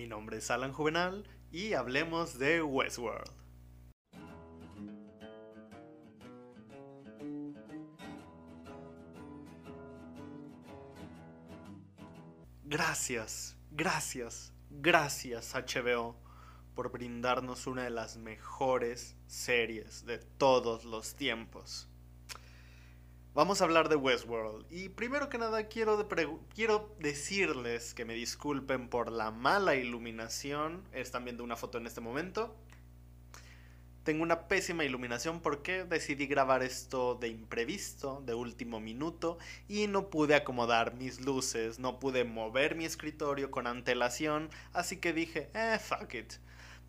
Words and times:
Mi 0.00 0.06
nombre 0.06 0.38
es 0.38 0.50
Alan 0.50 0.72
Juvenal 0.72 1.28
y 1.52 1.74
hablemos 1.74 2.38
de 2.38 2.62
Westworld. 2.62 3.30
Gracias, 12.64 13.58
gracias, 13.72 14.54
gracias 14.70 15.54
HBO 15.54 16.16
por 16.74 16.90
brindarnos 16.90 17.66
una 17.66 17.82
de 17.82 17.90
las 17.90 18.16
mejores 18.16 19.18
series 19.26 20.06
de 20.06 20.16
todos 20.16 20.86
los 20.86 21.14
tiempos. 21.14 21.89
Vamos 23.32 23.60
a 23.60 23.64
hablar 23.64 23.88
de 23.88 23.94
Westworld. 23.94 24.66
Y 24.70 24.88
primero 24.88 25.28
que 25.28 25.38
nada 25.38 25.68
quiero, 25.68 26.08
quiero 26.52 26.92
decirles 26.98 27.94
que 27.94 28.04
me 28.04 28.14
disculpen 28.14 28.88
por 28.88 29.12
la 29.12 29.30
mala 29.30 29.76
iluminación. 29.76 30.82
Están 30.92 31.24
viendo 31.24 31.44
una 31.44 31.54
foto 31.54 31.78
en 31.78 31.86
este 31.86 32.00
momento. 32.00 32.56
Tengo 34.02 34.24
una 34.24 34.48
pésima 34.48 34.84
iluminación 34.84 35.40
porque 35.42 35.84
decidí 35.84 36.26
grabar 36.26 36.64
esto 36.64 37.14
de 37.14 37.28
imprevisto, 37.28 38.20
de 38.26 38.34
último 38.34 38.80
minuto, 38.80 39.38
y 39.68 39.86
no 39.86 40.10
pude 40.10 40.34
acomodar 40.34 40.94
mis 40.96 41.20
luces, 41.20 41.78
no 41.78 42.00
pude 42.00 42.24
mover 42.24 42.74
mi 42.74 42.84
escritorio 42.84 43.52
con 43.52 43.68
antelación, 43.68 44.50
así 44.72 44.96
que 44.96 45.12
dije, 45.12 45.50
eh, 45.54 45.78
fuck 45.78 46.14
it. 46.14 46.32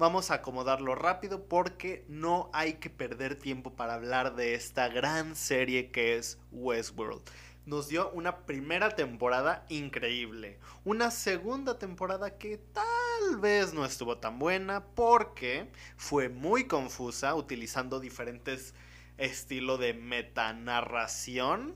Vamos 0.02 0.32
a 0.32 0.34
acomodarlo 0.38 0.96
rápido 0.96 1.46
porque 1.46 2.04
no 2.08 2.50
hay 2.54 2.80
que 2.80 2.90
perder 2.90 3.36
tiempo 3.36 3.76
para 3.76 3.94
hablar 3.94 4.36
de 4.36 4.56
esta 4.56 4.88
gran 4.88 5.36
serie 5.36 5.92
que 5.92 6.16
es 6.16 6.40
Westworld. 6.52 7.22
Nos 7.68 7.88
dio 7.88 8.10
una 8.10 8.48
primera 8.48 8.96
temporada 8.96 9.64
increíble, 9.70 10.58
una 10.86 11.12
segunda 11.12 11.78
temporada 11.78 12.40
que 12.40 12.58
tal 12.58 13.38
vez 13.40 13.76
no 13.76 13.86
estuvo 13.86 14.18
tan 14.18 14.40
buena 14.40 14.88
porque 14.96 15.72
fue 15.98 16.30
muy 16.30 16.66
confusa 16.66 17.36
utilizando 17.36 18.00
diferentes 18.00 18.74
estilos 19.20 19.80
de 19.80 19.94
metanarración 19.94 21.76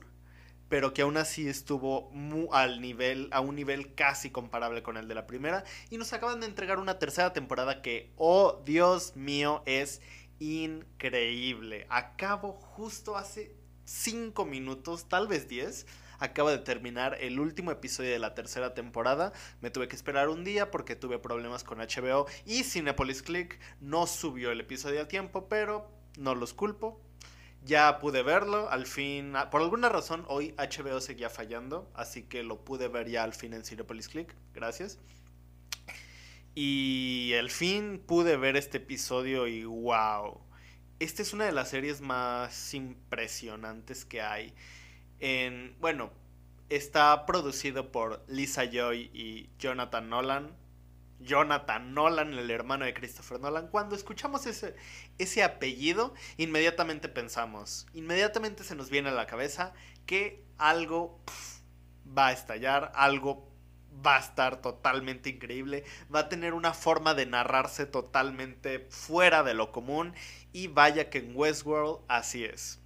pero 0.69 0.93
que 0.93 1.03
aún 1.03 1.17
así 1.17 1.47
estuvo 1.47 2.11
al 2.51 2.81
nivel, 2.81 3.29
a 3.31 3.41
un 3.41 3.55
nivel 3.55 3.93
casi 3.93 4.31
comparable 4.31 4.83
con 4.83 4.97
el 4.97 5.07
de 5.07 5.15
la 5.15 5.27
primera. 5.27 5.63
Y 5.89 5.97
nos 5.97 6.13
acaban 6.13 6.39
de 6.39 6.47
entregar 6.47 6.79
una 6.79 6.99
tercera 6.99 7.33
temporada 7.33 7.81
que, 7.81 8.13
oh 8.17 8.61
Dios 8.65 9.15
mío, 9.15 9.63
es 9.65 10.01
increíble. 10.39 11.85
Acabo 11.89 12.53
justo 12.53 13.17
hace 13.17 13.55
5 13.85 14.45
minutos, 14.45 15.07
tal 15.07 15.27
vez 15.27 15.47
10. 15.47 15.85
Acaba 16.17 16.51
de 16.51 16.59
terminar 16.59 17.17
el 17.19 17.39
último 17.39 17.71
episodio 17.71 18.11
de 18.11 18.19
la 18.19 18.33
tercera 18.33 18.73
temporada. 18.73 19.33
Me 19.61 19.69
tuve 19.69 19.87
que 19.87 19.95
esperar 19.95 20.29
un 20.29 20.43
día 20.43 20.71
porque 20.71 20.95
tuve 20.95 21.19
problemas 21.19 21.63
con 21.63 21.79
HBO 21.79 22.25
y 22.45 22.63
Cinepolis 22.63 23.21
Click 23.21 23.59
no 23.81 24.07
subió 24.07 24.51
el 24.51 24.61
episodio 24.61 25.01
a 25.01 25.07
tiempo, 25.07 25.47
pero 25.49 25.91
no 26.17 26.33
los 26.33 26.53
culpo 26.53 27.04
ya 27.65 27.99
pude 27.99 28.23
verlo, 28.23 28.69
al 28.69 28.85
fin, 28.85 29.35
ah, 29.35 29.49
por 29.49 29.61
alguna 29.61 29.89
razón 29.89 30.23
hoy 30.27 30.53
HBO 30.57 31.01
seguía 31.01 31.29
fallando, 31.29 31.91
así 31.95 32.23
que 32.23 32.43
lo 32.43 32.63
pude 32.63 32.87
ver 32.87 33.09
ya 33.09 33.23
al 33.23 33.33
fin 33.33 33.53
en 33.53 33.65
Cinepolis 33.65 34.07
Click, 34.07 34.35
gracias. 34.53 34.99
Y 36.53 37.33
al 37.37 37.49
fin 37.49 38.01
pude 38.05 38.37
ver 38.37 38.55
este 38.55 38.77
episodio 38.77 39.47
y 39.47 39.65
wow, 39.65 40.39
esta 40.99 41.21
es 41.21 41.33
una 41.33 41.45
de 41.45 41.51
las 41.51 41.69
series 41.69 41.99
más 41.99 42.73
impresionantes 42.73 44.05
que 44.05 44.21
hay. 44.21 44.53
En, 45.19 45.75
bueno, 45.81 46.11
está 46.69 47.25
producido 47.25 47.91
por 47.91 48.23
Lisa 48.27 48.63
Joy 48.65 49.09
y 49.13 49.49
Jonathan 49.59 50.09
Nolan, 50.09 50.55
Jonathan 51.25 51.93
Nolan, 51.93 52.33
el 52.33 52.49
hermano 52.49 52.85
de 52.85 52.93
Christopher 52.93 53.39
Nolan, 53.39 53.67
cuando 53.67 53.95
escuchamos 53.95 54.45
ese, 54.45 54.75
ese 55.17 55.43
apellido, 55.43 56.13
inmediatamente 56.37 57.09
pensamos, 57.09 57.87
inmediatamente 57.93 58.63
se 58.63 58.75
nos 58.75 58.89
viene 58.89 59.09
a 59.09 59.13
la 59.13 59.27
cabeza 59.27 59.73
que 60.05 60.45
algo 60.57 61.19
va 62.05 62.27
a 62.27 62.31
estallar, 62.31 62.91
algo 62.95 63.51
va 64.05 64.17
a 64.17 64.19
estar 64.19 64.61
totalmente 64.61 65.29
increíble, 65.29 65.83
va 66.13 66.21
a 66.21 66.29
tener 66.29 66.53
una 66.53 66.73
forma 66.73 67.13
de 67.13 67.25
narrarse 67.25 67.85
totalmente 67.85 68.87
fuera 68.89 69.43
de 69.43 69.53
lo 69.53 69.71
común 69.71 70.13
y 70.53 70.67
vaya 70.67 71.09
que 71.09 71.19
en 71.19 71.35
Westworld 71.35 71.99
así 72.07 72.43
es. 72.43 72.79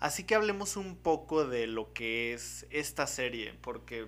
Así 0.00 0.24
que 0.24 0.34
hablemos 0.34 0.76
un 0.76 0.96
poco 0.96 1.44
de 1.44 1.66
lo 1.66 1.92
que 1.92 2.32
es 2.32 2.66
esta 2.70 3.06
serie, 3.06 3.54
porque 3.60 4.06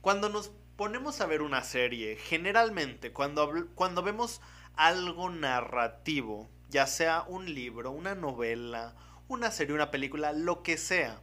cuando 0.00 0.28
nos 0.28 0.52
ponemos 0.76 1.20
a 1.20 1.26
ver 1.26 1.42
una 1.42 1.62
serie, 1.62 2.16
generalmente 2.16 3.12
cuando, 3.12 3.68
cuando 3.74 4.02
vemos 4.02 4.40
algo 4.74 5.30
narrativo, 5.30 6.48
ya 6.68 6.86
sea 6.86 7.24
un 7.28 7.52
libro, 7.54 7.90
una 7.90 8.14
novela, 8.14 8.94
una 9.28 9.50
serie, 9.50 9.74
una 9.74 9.90
película, 9.90 10.32
lo 10.32 10.62
que 10.62 10.76
sea, 10.76 11.20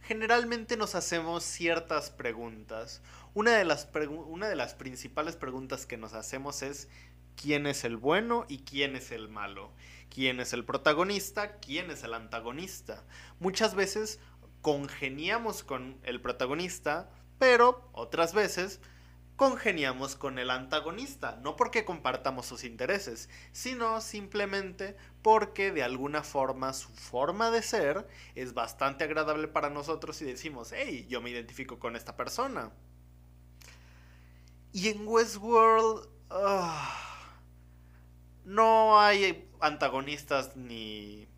generalmente 0.00 0.76
nos 0.76 0.94
hacemos 0.94 1.44
ciertas 1.44 2.10
preguntas. 2.10 3.02
Una 3.34 3.52
de 3.52 3.64
las, 3.64 3.88
una 4.26 4.48
de 4.48 4.56
las 4.56 4.74
principales 4.74 5.36
preguntas 5.36 5.86
que 5.86 5.96
nos 5.96 6.14
hacemos 6.14 6.62
es 6.62 6.88
quién 7.36 7.66
es 7.66 7.84
el 7.84 7.96
bueno 7.96 8.46
y 8.48 8.58
quién 8.58 8.96
es 8.96 9.12
el 9.12 9.28
malo. 9.28 9.70
¿Quién 10.10 10.40
es 10.40 10.52
el 10.52 10.64
protagonista? 10.64 11.56
¿Quién 11.56 11.90
es 11.90 12.04
el 12.04 12.12
antagonista? 12.12 13.04
Muchas 13.40 13.74
veces 13.74 14.20
congeniamos 14.60 15.64
con 15.64 15.98
el 16.02 16.20
protagonista, 16.20 17.10
pero 17.38 17.88
otras 17.92 18.34
veces 18.34 18.80
congeniamos 19.36 20.14
con 20.14 20.38
el 20.38 20.50
antagonista, 20.50 21.38
no 21.42 21.56
porque 21.56 21.84
compartamos 21.84 22.46
sus 22.46 22.64
intereses, 22.64 23.28
sino 23.50 24.00
simplemente 24.00 24.96
porque 25.22 25.72
de 25.72 25.82
alguna 25.82 26.22
forma 26.22 26.72
su 26.72 26.90
forma 26.90 27.50
de 27.50 27.62
ser 27.62 28.06
es 28.34 28.54
bastante 28.54 29.04
agradable 29.04 29.48
para 29.48 29.70
nosotros 29.70 30.20
y 30.22 30.26
decimos, 30.26 30.72
hey, 30.72 31.06
yo 31.08 31.20
me 31.20 31.30
identifico 31.30 31.78
con 31.78 31.96
esta 31.96 32.16
persona. 32.16 32.70
Y 34.72 34.88
en 34.88 35.06
Westworld 35.06 36.08
ah, 36.30 37.32
no 38.44 39.00
hay 39.00 39.50
antagonistas 39.60 40.56
ni... 40.56 41.28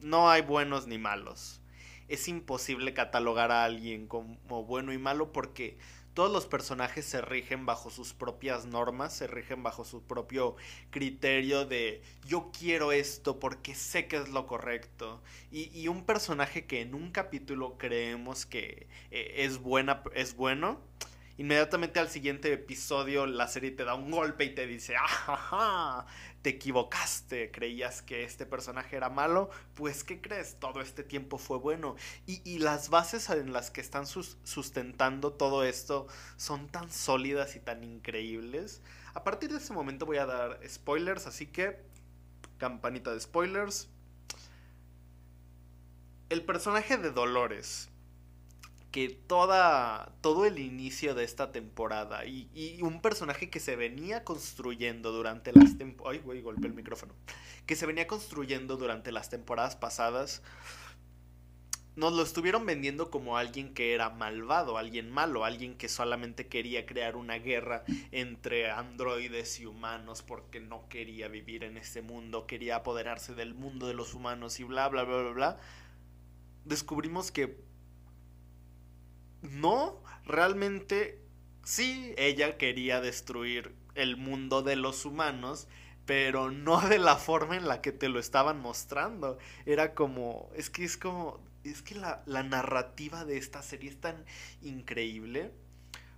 no 0.00 0.30
hay 0.30 0.42
buenos 0.42 0.86
ni 0.86 0.98
malos 0.98 1.60
es 2.08 2.28
imposible 2.28 2.94
catalogar 2.94 3.52
a 3.52 3.64
alguien 3.64 4.06
como 4.06 4.64
bueno 4.64 4.92
y 4.92 4.98
malo 4.98 5.32
porque 5.32 5.78
todos 6.18 6.32
los 6.32 6.46
personajes 6.46 7.04
se 7.04 7.20
rigen 7.20 7.64
bajo 7.64 7.90
sus 7.90 8.12
propias 8.12 8.66
normas, 8.66 9.16
se 9.16 9.28
rigen 9.28 9.62
bajo 9.62 9.84
su 9.84 10.02
propio 10.02 10.56
criterio 10.90 11.64
de 11.64 12.02
yo 12.26 12.50
quiero 12.50 12.90
esto 12.90 13.38
porque 13.38 13.76
sé 13.76 14.08
que 14.08 14.16
es 14.16 14.28
lo 14.28 14.48
correcto. 14.48 15.22
Y, 15.52 15.86
un 15.86 16.04
personaje 16.04 16.66
que 16.66 16.80
en 16.80 16.96
un 16.96 17.12
capítulo 17.12 17.78
creemos 17.78 18.46
que 18.46 18.88
eh, 19.12 19.34
es, 19.36 19.58
buena, 19.58 20.02
es 20.12 20.34
bueno, 20.34 20.80
inmediatamente 21.36 22.00
al 22.00 22.08
siguiente 22.08 22.52
episodio 22.52 23.24
la 23.24 23.46
serie 23.46 23.70
te 23.70 23.84
da 23.84 23.94
un 23.94 24.10
golpe 24.10 24.44
y 24.44 24.56
te 24.56 24.66
dice, 24.66 24.96
¡ah, 24.98 26.04
te 26.42 26.50
equivocaste, 26.50 27.50
creías 27.50 28.02
que 28.02 28.24
este 28.24 28.46
personaje 28.46 28.96
era 28.96 29.10
malo, 29.10 29.50
pues 29.74 30.04
¿qué 30.04 30.20
crees? 30.20 30.56
Todo 30.60 30.80
este 30.80 31.02
tiempo 31.02 31.38
fue 31.38 31.58
bueno. 31.58 31.96
Y, 32.26 32.58
las 32.58 32.90
bases 32.90 33.28
en 33.30 33.52
las 33.52 33.70
que 33.70 33.80
están 33.80 34.06
sustentando 34.06 35.32
todo 35.32 35.64
esto 35.64 36.06
son 36.36 36.68
tan 36.68 36.90
sólidas 36.90 37.56
y 37.56 37.60
tan 37.60 37.84
increíbles. 37.84 38.82
A 39.14 39.24
partir 39.24 39.50
de 39.50 39.58
ese 39.58 39.72
momento 39.72 40.06
voy 40.06 40.18
a 40.18 40.26
dar 40.26 40.60
spoilers, 40.68 41.26
así 41.26 41.46
que 41.46 41.80
campanita 42.58 43.12
de 43.12 43.20
spoilers. 43.20 43.88
El 46.28 46.44
personaje 46.44 46.98
de 46.98 47.10
Dolores 47.10 47.88
que 48.98 49.20
todo 49.28 50.44
el 50.44 50.58
inicio 50.58 51.14
de 51.14 51.22
esta 51.22 51.52
temporada 51.52 52.26
y, 52.26 52.80
un 52.82 53.00
personaje 53.00 53.48
que 53.48 53.60
se 53.60 53.76
venía 53.76 54.24
construyendo 54.24 55.12
durante 55.12 55.52
las 55.52 55.78
temporadas... 55.78 56.18
Ay, 56.18 56.24
güey, 56.24 56.40
golpeé 56.40 56.66
el 56.66 56.74
micrófono. 56.74 57.14
Que 57.64 57.76
se 57.76 57.86
venía 57.86 58.08
construyendo 58.08 58.76
durante 58.76 59.12
las 59.12 59.30
temporadas 59.30 59.76
pasadas. 59.76 60.42
Nos 61.94 62.12
lo 62.12 62.22
estuvieron 62.22 62.66
vendiendo 62.66 63.08
como 63.08 63.36
alguien 63.36 63.72
que 63.72 63.94
era 63.94 64.10
malvado, 64.10 64.78
alguien 64.78 65.10
malo, 65.10 65.44
alguien 65.44 65.76
que 65.76 65.88
solamente 65.88 66.48
quería 66.48 66.84
crear 66.84 67.14
una 67.14 67.38
guerra 67.38 67.84
entre 68.10 68.70
androides 68.70 69.60
y 69.60 69.66
humanos 69.66 70.22
porque 70.22 70.58
no 70.58 70.88
quería 70.88 71.28
vivir 71.28 71.62
en 71.62 71.76
este 71.76 72.02
mundo, 72.02 72.48
quería 72.48 72.76
apoderarse 72.76 73.34
del 73.34 73.54
mundo 73.54 73.86
de 73.86 73.94
los 73.94 74.14
humanos 74.14 74.58
y 74.58 74.64
bla, 74.64 74.88
bla, 74.88 75.04
bla, 75.04 75.22
bla, 75.22 75.32
bla. 75.32 75.60
Descubrimos 76.64 77.30
que 77.30 77.67
no, 79.42 80.02
realmente 80.24 81.20
sí, 81.64 82.14
ella 82.16 82.56
quería 82.56 83.00
destruir 83.00 83.74
el 83.94 84.16
mundo 84.16 84.62
de 84.62 84.76
los 84.76 85.04
humanos, 85.04 85.68
pero 86.06 86.50
no 86.50 86.80
de 86.88 86.98
la 86.98 87.16
forma 87.16 87.56
en 87.56 87.68
la 87.68 87.82
que 87.82 87.92
te 87.92 88.08
lo 88.08 88.18
estaban 88.18 88.60
mostrando. 88.60 89.38
Era 89.66 89.94
como, 89.94 90.50
es 90.54 90.70
que 90.70 90.84
es 90.84 90.96
como, 90.96 91.40
es 91.64 91.82
que 91.82 91.94
la, 91.94 92.22
la 92.26 92.42
narrativa 92.42 93.24
de 93.24 93.36
esta 93.36 93.62
serie 93.62 93.90
es 93.90 94.00
tan 94.00 94.24
increíble, 94.62 95.52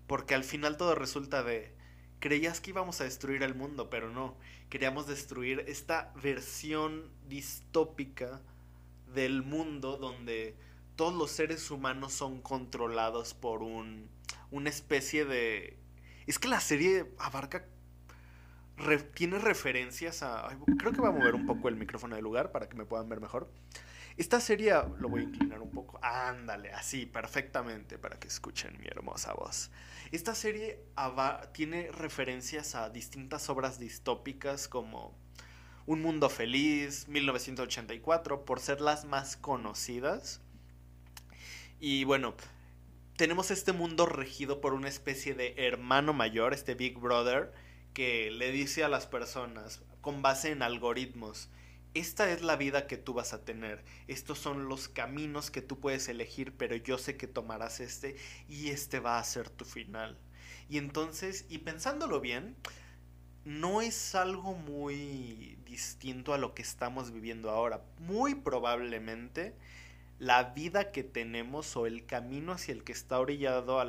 porque 0.07 0.35
al 0.35 0.45
final 0.45 0.77
todo 0.77 0.95
resulta 0.95 1.43
de 1.43 1.75
creías 2.21 2.61
que 2.61 2.71
íbamos 2.71 3.01
a 3.01 3.05
destruir 3.05 3.43
el 3.43 3.55
mundo, 3.55 3.91
pero 3.91 4.11
no. 4.11 4.37
Queríamos 4.69 5.09
destruir 5.09 5.65
esta 5.67 6.13
versión 6.23 7.11
distópica 7.29 8.41
del 9.13 9.43
mundo 9.43 9.97
donde 9.97 10.55
todos 11.01 11.15
los 11.15 11.31
seres 11.31 11.71
humanos 11.71 12.13
son 12.13 12.43
controlados 12.43 13.33
por 13.33 13.63
un, 13.63 14.11
una 14.51 14.69
especie 14.69 15.25
de... 15.25 15.79
Es 16.27 16.39
que 16.39 16.47
la 16.47 16.61
serie 16.61 17.11
abarca... 17.19 17.65
tiene 19.15 19.39
referencias 19.39 20.23
a... 20.23 20.55
creo 20.79 20.93
que 20.93 21.01
voy 21.01 21.09
a 21.09 21.13
mover 21.13 21.35
un 21.35 21.47
poco 21.47 21.71
el 21.71 21.77
micrófono 21.77 22.17
del 22.17 22.25
lugar 22.25 22.53
para 22.53 22.69
que 22.69 22.77
me 22.77 22.85
puedan 22.85 23.09
ver 23.09 23.19
mejor. 23.19 23.51
Esta 24.19 24.41
serie 24.41 24.75
lo 24.99 25.09
voy 25.09 25.23
a 25.23 25.25
inclinar 25.25 25.63
un 25.63 25.71
poco. 25.71 25.99
Ándale, 26.03 26.71
así, 26.73 27.07
perfectamente, 27.07 27.97
para 27.97 28.19
que 28.19 28.29
escuchen 28.29 28.79
mi 28.79 28.87
hermosa 28.87 29.33
voz. 29.33 29.71
Esta 30.13 30.35
serie 30.35 30.85
tiene 31.53 31.91
referencias 31.93 32.75
a 32.75 32.91
distintas 32.91 33.49
obras 33.49 33.79
distópicas 33.79 34.69
como 34.69 35.17
Un 35.87 36.03
Mundo 36.03 36.29
Feliz, 36.29 37.09
1984, 37.09 38.45
por 38.45 38.61
ser 38.61 38.83
las 38.83 39.07
más 39.07 39.39
conocidas. 39.39 40.43
Y 41.83 42.05
bueno, 42.05 42.35
tenemos 43.17 43.51
este 43.51 43.73
mundo 43.73 44.05
regido 44.05 44.61
por 44.61 44.75
una 44.75 44.89
especie 44.89 45.35
de 45.35 45.55
hermano 45.57 46.13
mayor, 46.13 46.53
este 46.53 46.75
Big 46.75 46.99
Brother, 46.99 47.55
que 47.95 48.31
le 48.31 48.53
dice 48.53 48.85
a 48.85 48.89
las 48.91 49.07
personas, 49.07 49.83
con 50.03 50.21
base 50.21 50.51
en 50.51 50.61
algoritmos, 50.63 51.49
esta 51.95 52.31
es 52.31 52.43
la 52.43 52.57
vida 52.57 52.87
que 52.87 52.99
tú 52.99 53.15
vas 53.15 53.33
a 53.33 53.47
tener, 53.47 53.83
estos 54.09 54.39
son 54.39 54.69
los 54.69 54.89
caminos 54.89 55.51
que 55.51 55.63
tú 55.63 55.81
puedes 55.81 56.07
elegir, 56.09 56.53
pero 56.53 56.77
yo 56.77 56.99
sé 56.99 57.17
que 57.17 57.27
tomarás 57.27 57.81
este 57.81 58.15
y 58.47 58.69
este 58.69 59.01
va 59.01 59.19
a 59.19 59.25
ser 59.25 59.49
tu 59.49 59.65
final. 59.65 60.19
Y 60.69 60.77
entonces, 60.77 61.47
y 61.49 61.59
pensándolo 61.59 62.21
bien, 62.21 62.57
no 63.47 63.81
es 63.81 64.15
algo 64.15 64.53
muy 64.53 65.59
distinto 65.65 66.35
a 66.35 66.39
lo 66.39 66.55
que 66.55 66.61
estamos 66.61 67.11
viviendo 67.11 67.49
ahora. 67.51 67.83
Muy 67.99 68.35
probablemente 68.35 69.57
la 70.21 70.45
vida 70.45 70.93
que 70.93 71.03
tenemos 71.03 71.75
o 71.79 71.87
el 71.87 72.05
camino 72.05 72.53
hacia 72.53 72.73
el 72.73 72.85
que 72.85 72.93
está 72.93 73.19
orillado 73.19 73.81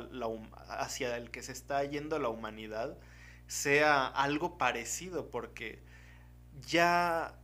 hacia 0.66 1.16
el 1.18 1.30
que 1.30 1.42
se 1.42 1.52
está 1.52 1.84
yendo 1.84 2.18
la 2.18 2.30
humanidad 2.30 2.96
sea 3.46 4.06
algo 4.06 4.56
parecido 4.56 5.30
porque 5.30 5.82
ya 6.66 7.38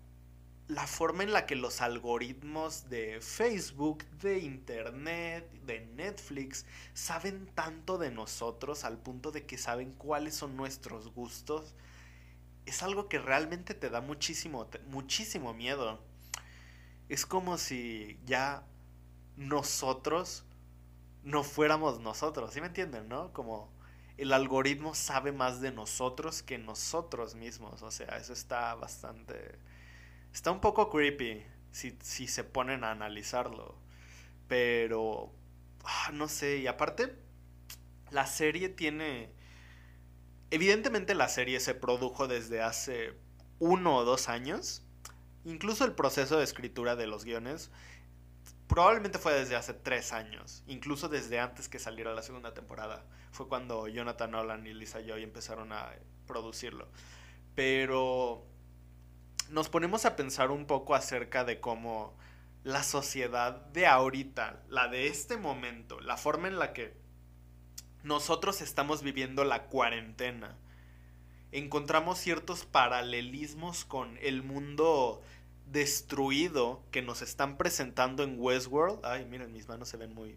la 0.68 0.86
forma 0.86 1.22
en 1.22 1.34
la 1.34 1.44
que 1.44 1.54
los 1.54 1.82
algoritmos 1.82 2.88
de 2.88 3.20
Facebook, 3.20 4.04
de 4.22 4.38
Internet, 4.38 5.50
de 5.66 5.80
Netflix, 5.80 6.64
saben 6.94 7.46
tanto 7.54 7.98
de 7.98 8.10
nosotros 8.10 8.84
al 8.84 8.96
punto 8.96 9.32
de 9.32 9.44
que 9.44 9.58
saben 9.58 9.92
cuáles 9.92 10.34
son 10.34 10.56
nuestros 10.56 11.12
gustos, 11.12 11.74
es 12.64 12.82
algo 12.82 13.08
que 13.10 13.18
realmente 13.18 13.74
te 13.74 13.90
da 13.90 14.00
muchísimo, 14.00 14.66
muchísimo 14.86 15.52
miedo. 15.52 16.02
Es 17.08 17.24
como 17.24 17.56
si 17.56 18.18
ya 18.26 18.67
nosotros 19.38 20.44
no 21.22 21.42
fuéramos 21.44 22.00
nosotros, 22.00 22.52
¿sí 22.52 22.60
me 22.60 22.66
entienden, 22.66 23.08
no? 23.08 23.32
Como 23.32 23.72
el 24.18 24.32
algoritmo 24.32 24.94
sabe 24.94 25.32
más 25.32 25.62
de 25.62 25.72
nosotros 25.72 26.42
que 26.42 26.58
nosotros 26.58 27.34
mismos, 27.34 27.82
o 27.82 27.90
sea, 27.90 28.18
eso 28.18 28.34
está 28.34 28.74
bastante 28.74 29.58
Está 30.32 30.50
un 30.50 30.60
poco 30.60 30.90
creepy 30.90 31.42
si, 31.72 32.26
se 32.28 32.44
ponen 32.44 32.84
a 32.84 32.90
analizarlo. 32.90 33.74
Pero, 34.46 35.32
ah, 35.84 36.10
no 36.12 36.28
sé, 36.28 36.58
y 36.58 36.66
aparte, 36.66 37.14
la 38.10 38.26
serie 38.26 38.68
tiene... 38.68 39.32
Evidentemente 40.50 41.14
la 41.14 41.28
serie 41.28 41.60
se 41.60 41.74
produjo 41.74 42.26
desde 42.26 42.62
hace 42.62 43.14
uno 43.58 43.96
o 43.96 44.04
dos 44.04 44.28
años. 44.28 44.82
Incluso 45.44 45.84
el 45.84 45.92
proceso 45.92 46.38
de 46.38 46.44
escritura 46.44 46.96
de 46.96 47.06
los 47.06 47.24
guiones 47.24 47.70
probablemente 48.68 49.18
fue 49.18 49.32
desde 49.32 49.56
hace 49.56 49.74
tres 49.74 50.12
años. 50.12 50.62
Incluso 50.66 51.08
desde 51.08 51.40
antes 51.40 51.68
que 51.68 51.78
saliera 51.78 52.14
la 52.14 52.22
segunda 52.22 52.54
temporada. 52.54 53.04
Fue 53.32 53.48
cuando 53.48 53.88
Jonathan 53.88 54.30
Nolan 54.30 54.66
y 54.66 54.74
Lisa 54.74 55.00
Joy 55.00 55.22
empezaron 55.22 55.72
a 55.72 55.90
producirlo. 56.26 56.88
Pero 57.54 58.46
nos 59.50 59.68
ponemos 59.68 60.04
a 60.04 60.14
pensar 60.14 60.50
un 60.50 60.66
poco 60.66 60.94
acerca 60.94 61.44
de 61.44 61.60
cómo 61.60 62.16
la 62.62 62.82
sociedad 62.82 63.52
de 63.72 63.86
ahorita, 63.86 64.62
la 64.68 64.88
de 64.88 65.06
este 65.06 65.36
momento, 65.36 66.00
la 66.00 66.16
forma 66.16 66.48
en 66.48 66.58
la 66.58 66.72
que 66.72 66.94
nosotros 68.02 68.60
estamos 68.60 69.02
viviendo 69.02 69.44
la 69.44 69.64
cuarentena, 69.64 70.58
encontramos 71.52 72.18
ciertos 72.18 72.66
paralelismos 72.66 73.84
con 73.84 74.18
el 74.18 74.42
mundo 74.42 75.22
destruido 75.70 76.82
que 76.90 77.02
nos 77.02 77.22
están 77.22 77.56
presentando 77.56 78.22
en 78.22 78.36
Westworld. 78.38 79.04
Ay, 79.04 79.24
miren, 79.24 79.52
mis 79.52 79.68
manos 79.68 79.88
se 79.88 79.96
ven 79.96 80.14
muy... 80.14 80.36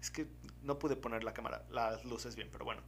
Es 0.00 0.10
que 0.10 0.26
no 0.62 0.78
pude 0.78 0.96
poner 0.96 1.24
la 1.24 1.32
cámara, 1.32 1.64
las 1.70 2.04
luces 2.04 2.36
bien, 2.36 2.48
pero 2.50 2.64
bueno 2.64 2.82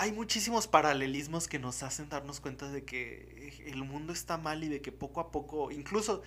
hay 0.00 0.12
muchísimos 0.12 0.66
paralelismos 0.66 1.46
que 1.46 1.58
nos 1.58 1.82
hacen 1.82 2.08
darnos 2.08 2.40
cuenta 2.40 2.70
de 2.70 2.86
que 2.86 3.62
el 3.66 3.84
mundo 3.84 4.14
está 4.14 4.38
mal 4.38 4.64
y 4.64 4.68
de 4.68 4.80
que 4.80 4.92
poco 4.92 5.20
a 5.20 5.30
poco, 5.30 5.70
incluso 5.70 6.22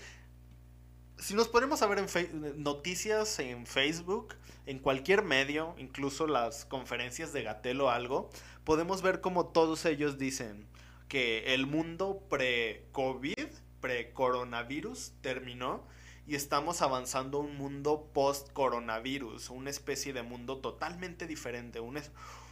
si 1.18 1.34
nos 1.34 1.48
ponemos 1.48 1.82
a 1.82 1.88
ver 1.88 1.98
en 1.98 2.62
noticias 2.62 3.40
en 3.40 3.66
Facebook, 3.66 4.36
en 4.68 4.78
cualquier 4.78 5.24
medio, 5.24 5.74
incluso 5.80 6.28
las 6.28 6.66
conferencias 6.66 7.34
de 7.34 7.42
Gatel 7.42 7.82
o 7.82 7.90
algo, 7.90 8.30
podemos 8.64 9.02
ver 9.02 9.22
como 9.22 9.48
todos 9.48 9.86
ellos 9.86 10.20
dicen 10.20 10.68
que 11.08 11.54
el 11.56 11.66
mundo 11.66 12.28
pre-COVID, 12.30 13.48
pre-coronavirus 13.94 15.14
terminó 15.22 15.88
y 16.26 16.34
estamos 16.34 16.82
avanzando 16.82 17.38
un 17.38 17.56
mundo 17.58 18.10
post-coronavirus, 18.12 19.52
una 19.52 19.70
especie 19.70 20.14
de 20.14 20.24
mundo 20.24 20.58
totalmente 20.58 21.28
diferente, 21.28 21.80
un, 21.80 22.02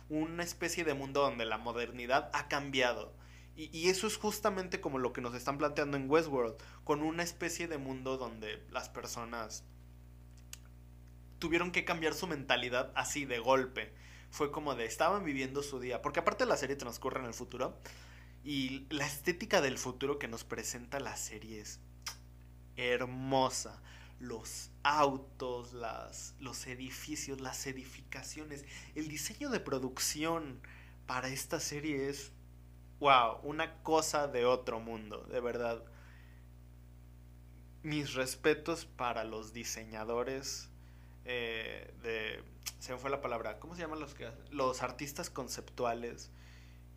una 0.09 0.43
especie 0.43 0.83
de 0.83 0.93
mundo 0.93 1.21
donde 1.21 1.45
la 1.45 1.57
modernidad 1.57 2.29
ha 2.33 2.47
cambiado. 2.47 3.15
Y, 3.55 3.89
eso 3.89 4.07
es 4.07 4.17
justamente 4.17 4.81
como 4.81 4.97
lo 4.97 5.13
que 5.13 5.21
nos 5.21 5.35
están 5.35 5.57
planteando 5.57 5.97
en 5.97 6.09
Westworld, 6.09 6.55
con 6.83 7.01
una 7.01 7.23
especie 7.23 7.67
de 7.67 7.77
mundo 7.77 8.17
donde 8.17 8.63
las 8.69 8.89
personas 8.89 9.63
tuvieron 11.39 11.71
que 11.71 11.85
cambiar 11.85 12.13
su 12.13 12.27
mentalidad 12.27 12.91
así 12.95 13.25
de 13.25 13.39
golpe. 13.39 13.93
Fue 14.29 14.51
como 14.51 14.75
de 14.75 14.85
estaban 14.85 15.25
viviendo 15.25 15.63
su 15.63 15.79
día, 15.79 16.01
porque 16.01 16.19
aparte 16.19 16.45
la 16.45 16.57
serie 16.57 16.75
transcurre 16.75 17.19
en 17.19 17.25
el 17.25 17.33
futuro 17.33 17.77
y 18.43 18.87
la 18.89 19.05
estética 19.05 19.61
del 19.61 19.77
futuro 19.77 20.19
que 20.19 20.27
nos 20.27 20.43
presenta 20.43 20.99
la 20.99 21.15
serie 21.15 21.61
es 21.61 21.79
hermosa 22.75 23.81
los 24.21 24.69
autos, 24.83 25.73
las, 25.73 26.35
los 26.39 26.67
edificios, 26.67 27.41
las 27.41 27.65
edificaciones, 27.65 28.65
el 28.93 29.07
diseño 29.07 29.49
de 29.49 29.59
producción 29.59 30.61
para 31.07 31.27
esta 31.29 31.59
serie 31.59 32.07
es, 32.07 32.31
wow, 32.99 33.39
una 33.43 33.81
cosa 33.81 34.27
de 34.27 34.45
otro 34.45 34.79
mundo, 34.79 35.23
de 35.23 35.39
verdad. 35.39 35.83
Mis 37.81 38.13
respetos 38.13 38.85
para 38.85 39.23
los 39.23 39.53
diseñadores 39.53 40.69
eh, 41.25 41.91
de... 42.03 42.43
Se 42.77 42.93
me 42.93 42.99
fue 42.99 43.09
la 43.09 43.21
palabra. 43.21 43.59
¿Cómo 43.59 43.73
se 43.75 43.81
llaman 43.81 43.99
los 43.99 44.13
que 44.13 44.29
Los 44.51 44.83
artistas 44.83 45.31
conceptuales 45.31 46.29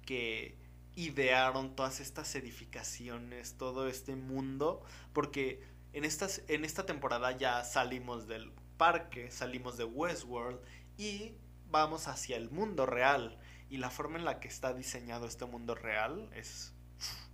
que 0.05 0.59
idearon 0.97 1.75
todas 1.75 2.01
estas 2.01 2.35
edificaciones, 2.35 3.57
todo 3.57 3.89
este 3.89 4.17
mundo, 4.17 4.83
porque 5.13 5.63
en, 5.93 6.05
estas, 6.05 6.43
en 6.49 6.65
esta 6.65 6.87
temporada 6.87 7.37
ya 7.37 7.65
salimos 7.65 8.29
del 8.29 8.53
parque, 8.77 9.31
salimos 9.31 9.77
de 9.77 9.85
Westworld 9.85 10.61
y 10.97 11.35
vamos 11.71 12.09
hacia 12.09 12.37
el 12.37 12.51
mundo 12.51 12.87
real. 12.87 13.39
Y 13.71 13.79
la 13.79 13.91
forma 13.91 14.19
en 14.19 14.25
la 14.25 14.39
que 14.41 14.49
está 14.49 14.73
diseñado 14.73 15.27
este 15.27 15.47
mundo 15.47 15.75
real 15.75 16.31
es 16.35 16.73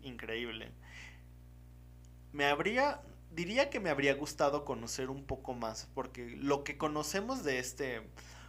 increíble. 0.03 0.73
Me 2.33 2.47
habría, 2.47 3.03
diría 3.31 3.69
que 3.69 3.81
me 3.81 3.91
habría 3.91 4.15
gustado 4.15 4.65
conocer 4.65 5.11
un 5.11 5.25
poco 5.25 5.55
más, 5.55 5.89
porque 5.95 6.37
lo 6.37 6.65
que 6.65 6.79
conocemos 6.79 7.45
de 7.45 7.59
este 7.59 8.09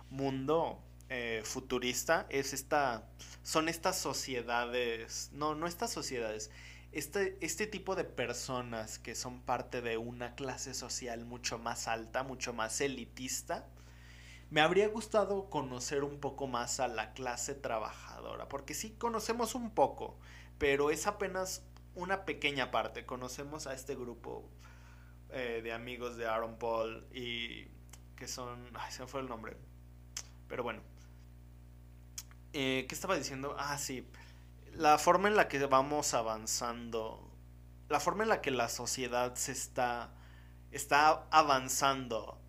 mundo 0.09 0.81
eh, 1.13 1.41
futurista 1.43 2.25
es 2.29 2.53
esta, 2.53 3.03
son 3.43 3.67
estas 3.67 3.99
sociedades, 3.99 5.29
no, 5.33 5.55
no 5.55 5.67
estas 5.67 5.91
sociedades, 5.91 6.51
este, 6.93 7.37
este 7.41 7.67
tipo 7.67 7.97
de 7.97 8.05
personas 8.05 8.97
que 8.97 9.13
son 9.13 9.41
parte 9.41 9.81
de 9.81 9.97
una 9.97 10.35
clase 10.35 10.73
social 10.73 11.25
mucho 11.25 11.57
más 11.57 11.89
alta, 11.89 12.23
mucho 12.23 12.53
más 12.53 12.79
elitista, 12.79 13.67
me 14.51 14.61
habría 14.61 14.87
gustado 14.87 15.49
conocer 15.49 16.05
un 16.05 16.21
poco 16.21 16.47
más 16.47 16.79
a 16.79 16.87
la 16.87 17.11
clase 17.11 17.55
trabajadora, 17.55 18.47
porque 18.47 18.73
sí 18.73 18.91
conocemos 18.91 19.53
un 19.53 19.71
poco, 19.71 20.17
pero 20.59 20.91
es 20.91 21.07
apenas 21.07 21.65
una 21.93 22.23
pequeña 22.23 22.71
parte. 22.71 23.05
Conocemos 23.05 23.67
a 23.67 23.73
este 23.73 23.95
grupo 23.95 24.49
eh, 25.29 25.59
de 25.61 25.73
amigos 25.73 26.15
de 26.15 26.25
Aaron 26.25 26.57
Paul 26.57 27.05
y 27.13 27.67
que 28.15 28.29
son... 28.29 28.69
Ay, 28.75 28.93
se 28.93 29.01
me 29.01 29.07
fue 29.07 29.19
el 29.19 29.27
nombre. 29.27 29.57
Pero 30.47 30.63
bueno. 30.63 30.81
Eh, 32.53 32.85
¿Qué 32.87 32.95
estaba 32.95 33.15
diciendo? 33.15 33.55
Ah, 33.57 33.77
sí. 33.77 34.07
La 34.73 34.97
forma 34.97 35.27
en 35.27 35.35
la 35.35 35.47
que 35.47 35.65
vamos 35.65 36.13
avanzando. 36.13 37.29
La 37.89 37.99
forma 37.99 38.23
en 38.23 38.29
la 38.29 38.41
que 38.41 38.51
la 38.51 38.69
sociedad 38.69 39.35
se 39.35 39.51
está. 39.51 40.13
está 40.71 41.27
avanzando. 41.31 42.39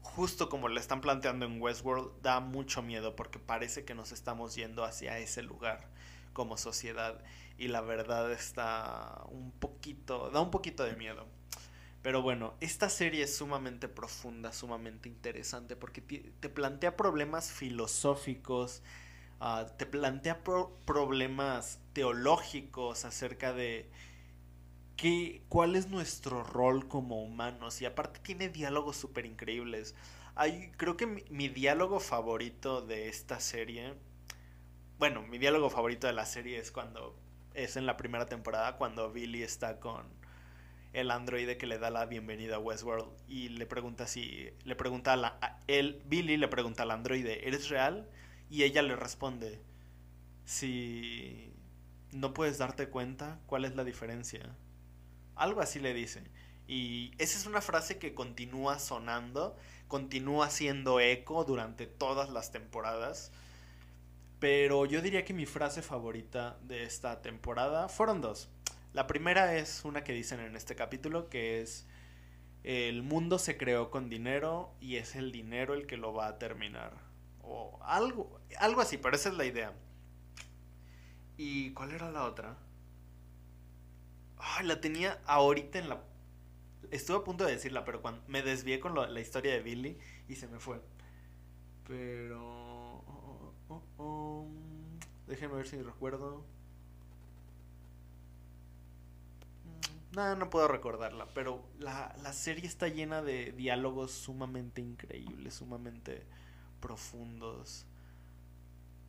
Justo 0.00 0.48
como 0.48 0.68
le 0.68 0.80
están 0.80 1.00
planteando 1.00 1.44
en 1.46 1.60
Westworld, 1.60 2.22
da 2.22 2.40
mucho 2.40 2.82
miedo 2.82 3.16
porque 3.16 3.38
parece 3.38 3.84
que 3.84 3.94
nos 3.94 4.12
estamos 4.12 4.54
yendo 4.54 4.84
hacia 4.84 5.18
ese 5.18 5.42
lugar 5.42 5.88
como 6.32 6.56
sociedad. 6.56 7.22
Y 7.58 7.68
la 7.68 7.80
verdad 7.80 8.30
está 8.32 9.22
un 9.28 9.52
poquito. 9.52 10.30
da 10.30 10.40
un 10.40 10.50
poquito 10.50 10.84
de 10.84 10.96
miedo. 10.96 11.26
Pero 12.04 12.20
bueno, 12.20 12.52
esta 12.60 12.90
serie 12.90 13.22
es 13.22 13.34
sumamente 13.34 13.88
profunda, 13.88 14.52
sumamente 14.52 15.08
interesante, 15.08 15.74
porque 15.74 16.02
te 16.02 16.50
plantea 16.50 16.98
problemas 16.98 17.50
filosóficos, 17.50 18.82
ah, 19.40 19.64
te 19.78 19.86
plantea 19.86 20.44
problemas 20.84 21.80
teológicos 21.94 23.06
acerca 23.06 23.54
de 23.54 23.88
qué, 24.96 25.44
cuál 25.48 25.76
es 25.76 25.88
nuestro 25.88 26.44
rol 26.44 26.88
como 26.88 27.22
humanos. 27.22 27.80
Y 27.80 27.86
aparte 27.86 28.20
tiene 28.20 28.50
diálogos 28.50 28.96
súper 28.96 29.24
increíbles. 29.24 29.94
Creo 30.76 30.98
que 30.98 31.06
mi, 31.06 31.24
mi 31.30 31.48
diálogo 31.48 32.00
favorito 32.00 32.82
de 32.82 33.08
esta 33.08 33.40
serie, 33.40 33.94
bueno, 34.98 35.22
mi 35.22 35.38
diálogo 35.38 35.70
favorito 35.70 36.06
de 36.06 36.12
la 36.12 36.26
serie 36.26 36.58
es 36.58 36.70
cuando 36.70 37.16
es 37.54 37.76
en 37.76 37.86
la 37.86 37.96
primera 37.96 38.26
temporada, 38.26 38.76
cuando 38.76 39.10
Billy 39.10 39.42
está 39.42 39.80
con 39.80 40.22
el 40.94 41.10
androide 41.10 41.58
que 41.58 41.66
le 41.66 41.78
da 41.78 41.90
la 41.90 42.06
bienvenida 42.06 42.56
a 42.56 42.58
Westworld 42.60 43.08
y 43.28 43.48
le 43.48 43.66
pregunta 43.66 44.06
si 44.06 44.50
le 44.64 44.76
pregunta 44.76 45.12
a, 45.12 45.16
la, 45.16 45.60
él 45.66 46.00
Billy 46.06 46.36
le 46.36 46.48
pregunta 46.48 46.84
al 46.84 46.92
androide 46.92 47.46
¿eres 47.46 47.68
real? 47.68 48.08
y 48.48 48.62
ella 48.62 48.80
le 48.82 48.94
responde 48.94 49.60
si 50.44 51.52
no 52.12 52.32
puedes 52.32 52.58
darte 52.58 52.88
cuenta 52.88 53.40
cuál 53.46 53.64
es 53.64 53.74
la 53.74 53.82
diferencia 53.82 54.56
algo 55.34 55.60
así 55.60 55.80
le 55.80 55.92
dice. 55.94 56.22
Y 56.68 57.10
esa 57.18 57.36
es 57.36 57.46
una 57.46 57.60
frase 57.60 57.98
que 57.98 58.14
continúa 58.14 58.78
sonando 58.78 59.56
continúa 59.88 60.46
haciendo 60.46 61.00
eco 61.00 61.44
durante 61.44 61.86
todas 61.86 62.30
las 62.30 62.52
temporadas 62.52 63.32
pero 64.38 64.86
yo 64.86 65.02
diría 65.02 65.24
que 65.24 65.34
mi 65.34 65.44
frase 65.44 65.82
favorita 65.82 66.56
de 66.62 66.84
esta 66.84 67.20
temporada 67.20 67.88
fueron 67.88 68.20
dos 68.20 68.48
la 68.94 69.08
primera 69.08 69.56
es 69.56 69.84
una 69.84 70.04
que 70.04 70.12
dicen 70.12 70.40
en 70.40 70.54
este 70.54 70.76
capítulo 70.76 71.28
que 71.28 71.60
es 71.60 71.86
el 72.62 73.02
mundo 73.02 73.38
se 73.38 73.58
creó 73.58 73.90
con 73.90 74.08
dinero 74.08 74.72
y 74.80 74.96
es 74.96 75.16
el 75.16 75.32
dinero 75.32 75.74
el 75.74 75.86
que 75.86 75.96
lo 75.96 76.14
va 76.14 76.28
a 76.28 76.38
terminar. 76.38 76.96
O 77.42 77.78
algo, 77.82 78.40
algo 78.58 78.80
así, 78.80 78.96
pero 78.96 79.16
esa 79.16 79.28
es 79.28 79.34
la 79.34 79.44
idea. 79.44 79.74
¿Y 81.36 81.72
cuál 81.72 81.90
era 81.90 82.10
la 82.10 82.24
otra? 82.24 82.56
Ay, 84.38 84.66
la 84.66 84.80
tenía 84.80 85.20
ahorita 85.26 85.80
en 85.80 85.88
la... 85.88 86.04
Estuve 86.92 87.18
a 87.18 87.24
punto 87.24 87.44
de 87.44 87.52
decirla, 87.52 87.84
pero 87.84 88.00
cuando 88.00 88.22
me 88.28 88.42
desvié 88.42 88.78
con 88.78 88.94
la 88.94 89.20
historia 89.20 89.52
de 89.52 89.60
Billy 89.60 89.98
y 90.28 90.36
se 90.36 90.46
me 90.46 90.60
fue. 90.60 90.80
Pero... 91.86 92.40
Oh, 92.40 93.54
oh, 93.68 93.82
oh, 93.98 94.48
Déjenme 95.26 95.56
ver 95.56 95.66
si 95.66 95.82
recuerdo. 95.82 96.53
No, 100.14 100.36
no 100.36 100.48
puedo 100.48 100.68
recordarla, 100.68 101.26
pero 101.34 101.64
la, 101.78 102.14
serie 102.32 102.66
está 102.66 102.88
llena 102.88 103.22
de 103.22 103.52
diálogos 103.52 104.12
sumamente 104.12 104.80
increíbles, 104.80 105.54
sumamente 105.54 106.26
profundos. 106.80 107.86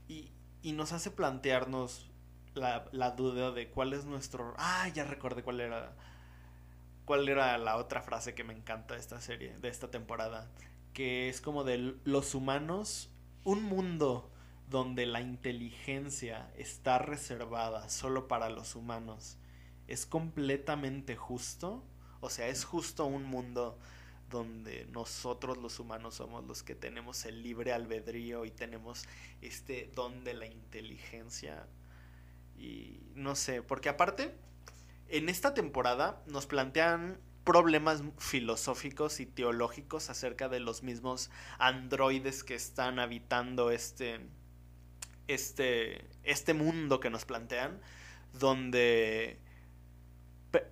Y, 0.08 0.32
y 0.64 0.72
nos 0.72 0.94
hace 0.94 1.12
plantearnos 1.12 2.10
la, 2.56 2.88
la, 2.92 3.12
duda 3.12 3.52
de 3.52 3.70
cuál 3.70 3.94
es 3.94 4.06
nuestro... 4.06 4.56
Ah, 4.58 4.88
ya 4.94 5.04
recordé 5.04 5.44
cuál 5.44 5.62
era... 5.62 5.96
¿Cuál 7.06 7.30
era 7.30 7.56
la 7.60 7.78
otra 7.78 8.02
frase 8.02 8.34
que 8.34 8.44
me 8.44 8.54
encanta 8.54 8.96
de 8.96 9.00
esta 9.00 9.22
serie, 9.22 9.56
de 9.60 9.70
esta 9.70 9.92
temporada? 9.92 10.50
Que 10.92 11.30
es 11.30 11.40
como 11.40 11.64
de 11.64 12.00
los 12.04 12.34
humanos, 12.34 13.12
un 13.44 13.62
mundo 13.62 14.32
donde 14.70 15.06
la 15.06 15.22
inteligencia 15.22 16.52
está 16.58 16.98
reservada 16.98 17.90
solo 17.90 18.28
para 18.28 18.50
los 18.50 18.76
humanos 18.76 19.38
es 19.88 20.06
completamente 20.06 21.16
justo. 21.16 21.84
O 22.22 22.30
sea, 22.30 22.48
es 22.48 22.64
justo 22.64 23.06
un 23.06 23.24
mundo 23.24 23.78
donde 24.30 24.86
nosotros 24.88 25.58
los 25.58 25.80
humanos 25.80 26.16
somos 26.16 26.44
los 26.46 26.64
que 26.64 26.76
tenemos 26.76 27.26
el 27.26 27.44
libre 27.44 27.74
albedrío 27.74 28.46
y 28.46 28.52
tenemos 28.52 29.06
este 29.42 29.92
don 29.94 30.24
de 30.24 30.34
la 30.34 30.48
inteligencia. 30.48 31.68
Y 32.58 33.00
no 33.14 33.36
sé, 33.36 33.62
porque 33.62 33.90
aparte, 33.90 34.36
en 35.08 35.30
esta 35.30 35.54
temporada 35.54 36.24
nos 36.26 36.48
plantean 36.48 37.20
problemas 37.44 38.02
filosóficos 38.18 39.20
y 39.20 39.28
teológicos 39.28 40.10
acerca 40.10 40.50
de 40.50 40.60
los 40.60 40.82
mismos 40.82 41.30
androides 41.60 42.44
que 42.44 42.56
están 42.56 42.98
habitando 42.98 43.70
este 43.70 44.20
este 45.28 46.08
este 46.24 46.54
mundo 46.56 47.00
que 47.00 47.12
nos 47.12 47.26
plantean 47.26 47.80
donde 48.34 49.40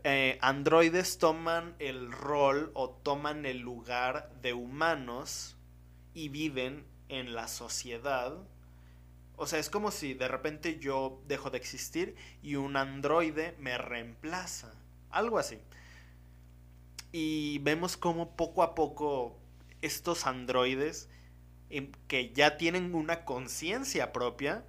eh, 0.04 0.38
androides 0.42 1.18
toman 1.18 1.76
el 1.80 2.12
rol 2.12 2.72
o 2.74 2.90
toman 2.90 3.46
el 3.46 3.60
lugar 3.60 4.32
de 4.42 4.54
humanos 4.54 5.56
y 6.14 6.30
viven 6.30 6.86
en 7.10 7.34
la 7.34 7.48
sociedad. 7.48 8.38
O 9.36 9.48
sea, 9.48 9.60
es 9.60 9.70
como 9.70 9.92
si 9.92 10.14
de 10.14 10.28
repente 10.28 10.80
yo 10.80 11.22
dejo 11.28 11.50
de 11.50 11.58
existir 11.58 12.16
y 12.42 12.56
un 12.56 12.78
androide 12.78 13.56
me 13.60 13.78
reemplaza. 13.78 14.74
Algo 15.10 15.38
así. 15.38 15.60
Y 17.12 17.60
vemos 17.60 17.98
como 17.98 18.36
poco 18.36 18.64
a 18.64 18.76
poco 18.76 19.38
estos 19.82 20.26
androides 20.26 21.10
em, 21.70 21.92
que 22.08 22.32
ya 22.34 22.58
tienen 22.58 22.96
una 22.96 23.26
conciencia 23.26 24.12
propia 24.12 24.66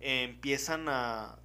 empiezan 0.00 0.88
a 0.88 1.38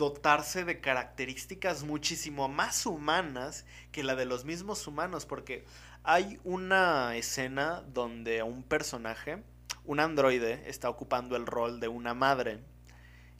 dotarse 0.00 0.64
de 0.64 0.80
características 0.80 1.82
muchísimo 1.82 2.48
más 2.48 2.86
humanas 2.86 3.66
que 3.92 4.02
la 4.02 4.14
de 4.14 4.24
los 4.24 4.46
mismos 4.46 4.86
humanos, 4.86 5.26
porque 5.26 5.66
hay 6.04 6.40
una 6.42 7.14
escena 7.16 7.82
donde 7.86 8.42
un 8.42 8.62
personaje, 8.62 9.42
un 9.84 10.00
androide, 10.00 10.62
está 10.70 10.88
ocupando 10.88 11.36
el 11.36 11.44
rol 11.44 11.80
de 11.80 11.88
una 11.88 12.14
madre 12.14 12.60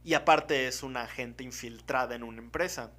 y 0.04 0.12
aparte 0.12 0.66
es 0.66 0.82
una 0.82 1.04
agente 1.04 1.44
infiltrada 1.44 2.14
en 2.14 2.24
una 2.24 2.42
empresa. 2.42 2.92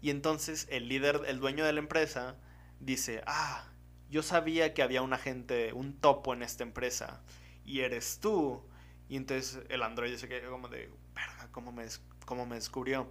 Y 0.00 0.10
entonces 0.10 0.68
el 0.70 0.86
líder, 0.88 1.22
el 1.26 1.40
dueño 1.40 1.64
de 1.64 1.72
la 1.72 1.80
empresa, 1.80 2.36
dice, 2.78 3.24
ah, 3.26 3.72
yo 4.08 4.22
sabía 4.22 4.72
que 4.72 4.84
había 4.84 5.02
un 5.02 5.14
agente, 5.14 5.72
un 5.72 5.98
topo 5.98 6.32
en 6.32 6.44
esta 6.44 6.62
empresa, 6.62 7.24
y 7.64 7.80
eres 7.80 8.20
tú. 8.20 8.62
Y 9.08 9.16
entonces 9.16 9.64
el 9.68 9.82
androide 9.82 10.16
se 10.16 10.28
queda 10.28 10.48
como 10.48 10.68
de, 10.68 10.92
verga, 11.12 11.48
¿cómo 11.50 11.72
me, 11.72 11.86
como 12.24 12.46
me 12.46 12.56
descubrió. 12.56 13.10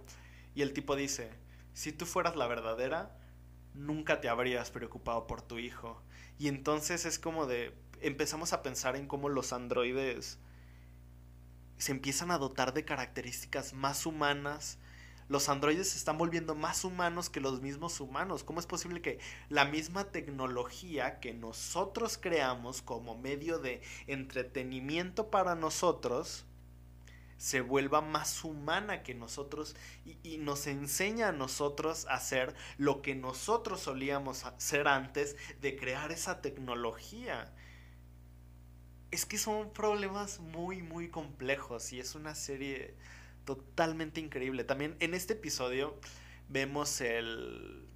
Y 0.54 0.62
el 0.62 0.72
tipo 0.72 0.96
dice, 0.96 1.30
si 1.72 1.92
tú 1.92 2.06
fueras 2.06 2.36
la 2.36 2.46
verdadera, 2.46 3.16
nunca 3.74 4.20
te 4.20 4.28
habrías 4.28 4.70
preocupado 4.70 5.26
por 5.26 5.42
tu 5.42 5.58
hijo. 5.58 6.00
Y 6.38 6.48
entonces 6.48 7.04
es 7.04 7.18
como 7.18 7.46
de, 7.46 7.74
empezamos 8.00 8.52
a 8.52 8.62
pensar 8.62 8.96
en 8.96 9.06
cómo 9.06 9.28
los 9.28 9.52
androides 9.52 10.38
se 11.76 11.92
empiezan 11.92 12.30
a 12.30 12.38
dotar 12.38 12.72
de 12.72 12.84
características 12.84 13.72
más 13.74 14.06
humanas. 14.06 14.78
Los 15.28 15.48
androides 15.48 15.90
se 15.90 15.98
están 15.98 16.18
volviendo 16.18 16.54
más 16.54 16.84
humanos 16.84 17.30
que 17.30 17.40
los 17.40 17.60
mismos 17.60 18.00
humanos. 18.00 18.44
¿Cómo 18.44 18.60
es 18.60 18.66
posible 18.66 19.00
que 19.00 19.18
la 19.48 19.64
misma 19.64 20.04
tecnología 20.04 21.18
que 21.18 21.34
nosotros 21.34 22.18
creamos 22.18 22.82
como 22.82 23.16
medio 23.16 23.58
de 23.58 23.82
entretenimiento 24.06 25.30
para 25.30 25.54
nosotros, 25.54 26.44
se 27.36 27.60
vuelva 27.60 28.00
más 28.00 28.44
humana 28.44 29.02
que 29.02 29.14
nosotros 29.14 29.76
y, 30.22 30.38
nos 30.38 30.66
enseña 30.66 31.28
a 31.28 31.32
nosotros 31.32 32.06
a 32.06 32.14
hacer 32.14 32.54
lo 32.78 33.02
que 33.02 33.14
nosotros 33.14 33.80
solíamos 33.80 34.44
hacer 34.44 34.88
antes 34.88 35.36
de 35.60 35.76
crear 35.76 36.12
esa 36.12 36.40
tecnología. 36.40 37.52
Es 39.10 39.26
que 39.26 39.38
son 39.38 39.72
problemas 39.72 40.40
muy, 40.40 40.82
muy 40.82 41.08
complejos 41.08 41.92
y 41.92 42.00
es 42.00 42.14
una 42.14 42.34
serie 42.34 42.96
totalmente 43.44 44.20
increíble. 44.20 44.64
También 44.64 44.96
en 45.00 45.14
este 45.14 45.34
episodio 45.34 45.98
vemos 46.48 47.00
el... 47.00 47.88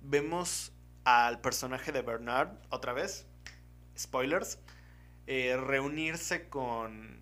Vemos 0.00 0.72
al 1.04 1.40
personaje 1.40 1.90
de 1.90 2.02
Bernard, 2.02 2.50
otra 2.70 2.92
vez, 2.92 3.26
spoilers, 3.96 4.58
eh, 5.26 5.56
reunirse 5.56 6.48
con 6.48 7.17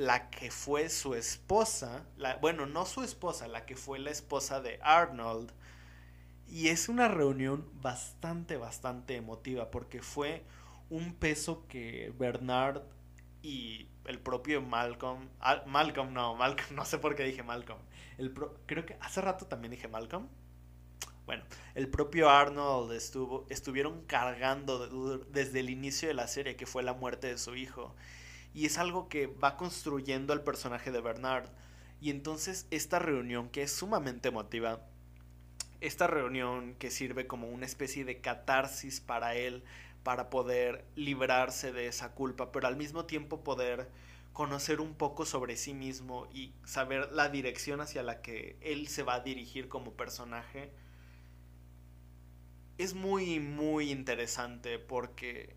la 0.00 0.30
que 0.30 0.50
fue 0.50 0.88
su 0.88 1.14
esposa, 1.14 2.06
la, 2.16 2.36
bueno, 2.36 2.64
no 2.64 2.86
su 2.86 3.02
esposa, 3.02 3.48
la 3.48 3.66
que 3.66 3.76
fue 3.76 3.98
la 3.98 4.10
esposa 4.10 4.62
de 4.62 4.78
Arnold. 4.82 5.52
Y 6.48 6.68
es 6.68 6.88
una 6.88 7.06
reunión 7.08 7.68
bastante, 7.82 8.56
bastante 8.56 9.16
emotiva 9.16 9.70
porque 9.70 10.00
fue 10.00 10.42
un 10.88 11.14
peso 11.14 11.66
que 11.68 12.14
Bernard 12.18 12.80
y 13.42 13.88
el 14.06 14.18
propio 14.18 14.62
Malcolm, 14.62 15.28
Malcolm 15.66 16.14
no, 16.14 16.34
Malcolm, 16.34 16.68
no 16.74 16.86
sé 16.86 16.96
por 16.96 17.14
qué 17.14 17.24
dije 17.24 17.42
Malcolm. 17.42 17.80
El 18.16 18.32
creo 18.64 18.86
que 18.86 18.96
hace 19.00 19.20
rato 19.20 19.48
también 19.48 19.72
dije 19.72 19.86
Malcolm. 19.86 20.28
Bueno, 21.26 21.44
el 21.74 21.88
propio 21.88 22.30
Arnold 22.30 22.92
estuvo, 22.92 23.44
estuvieron 23.50 24.02
cargando 24.06 25.18
desde 25.26 25.60
el 25.60 25.68
inicio 25.68 26.08
de 26.08 26.14
la 26.14 26.26
serie, 26.26 26.56
que 26.56 26.64
fue 26.64 26.82
la 26.82 26.94
muerte 26.94 27.26
de 27.26 27.36
su 27.36 27.54
hijo. 27.54 27.94
Y 28.52 28.66
es 28.66 28.78
algo 28.78 29.08
que 29.08 29.26
va 29.26 29.56
construyendo 29.56 30.32
el 30.32 30.42
personaje 30.42 30.90
de 30.90 31.00
Bernard. 31.00 31.48
Y 32.00 32.10
entonces 32.10 32.66
esta 32.70 32.98
reunión, 32.98 33.50
que 33.50 33.62
es 33.62 33.72
sumamente 33.72 34.28
emotiva, 34.28 34.80
esta 35.80 36.06
reunión 36.06 36.74
que 36.74 36.90
sirve 36.90 37.26
como 37.26 37.48
una 37.48 37.66
especie 37.66 38.04
de 38.04 38.20
catarsis 38.20 39.00
para 39.00 39.34
él, 39.34 39.64
para 40.02 40.30
poder 40.30 40.84
librarse 40.94 41.72
de 41.72 41.86
esa 41.86 42.12
culpa, 42.12 42.52
pero 42.52 42.68
al 42.68 42.76
mismo 42.76 43.04
tiempo 43.04 43.42
poder 43.44 43.90
conocer 44.32 44.80
un 44.80 44.94
poco 44.94 45.26
sobre 45.26 45.56
sí 45.56 45.74
mismo 45.74 46.28
y 46.32 46.54
saber 46.64 47.10
la 47.12 47.28
dirección 47.28 47.80
hacia 47.80 48.02
la 48.02 48.22
que 48.22 48.56
él 48.60 48.88
se 48.88 49.02
va 49.02 49.14
a 49.14 49.20
dirigir 49.20 49.68
como 49.68 49.92
personaje, 49.92 50.72
es 52.78 52.94
muy, 52.94 53.40
muy 53.40 53.90
interesante 53.90 54.78
porque 54.78 55.54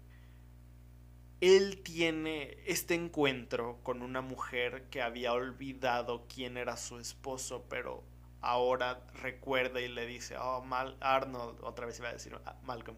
él 1.44 1.82
tiene 1.84 2.58
este 2.66 2.96
encuentro 2.96 3.78
con 3.84 4.02
una 4.02 4.22
mujer 4.22 4.88
que 4.90 5.02
había 5.02 5.34
olvidado 5.34 6.26
quién 6.34 6.56
era 6.56 6.78
su 6.78 7.00
esposo, 7.00 7.66
pero 7.70 8.02
ahora 8.40 9.06
recuerda 9.16 9.82
y 9.82 9.90
le 9.90 10.06
dice, 10.06 10.38
oh, 10.38 10.62
Mal 10.62 10.96
Arnold, 11.02 11.60
otra 11.62 11.86
vez 11.86 12.00
iba 12.00 12.08
a 12.08 12.14
decir 12.14 12.40
ah, 12.46 12.56
Malcolm, 12.64 12.96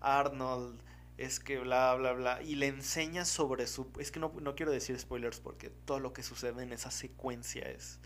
Arnold, 0.00 0.80
es 1.18 1.38
que 1.38 1.58
bla, 1.58 1.94
bla, 1.94 2.12
bla, 2.12 2.42
y 2.42 2.54
le 2.54 2.68
enseña 2.68 3.26
sobre 3.26 3.66
su... 3.66 3.92
Es 3.98 4.10
que 4.10 4.20
no, 4.20 4.32
no 4.40 4.54
quiero 4.54 4.72
decir 4.72 4.98
spoilers 4.98 5.40
porque 5.40 5.68
todo 5.68 6.00
lo 6.00 6.14
que 6.14 6.22
sucede 6.22 6.62
en 6.62 6.72
esa 6.72 6.90
secuencia 6.90 7.68
es... 7.68 8.00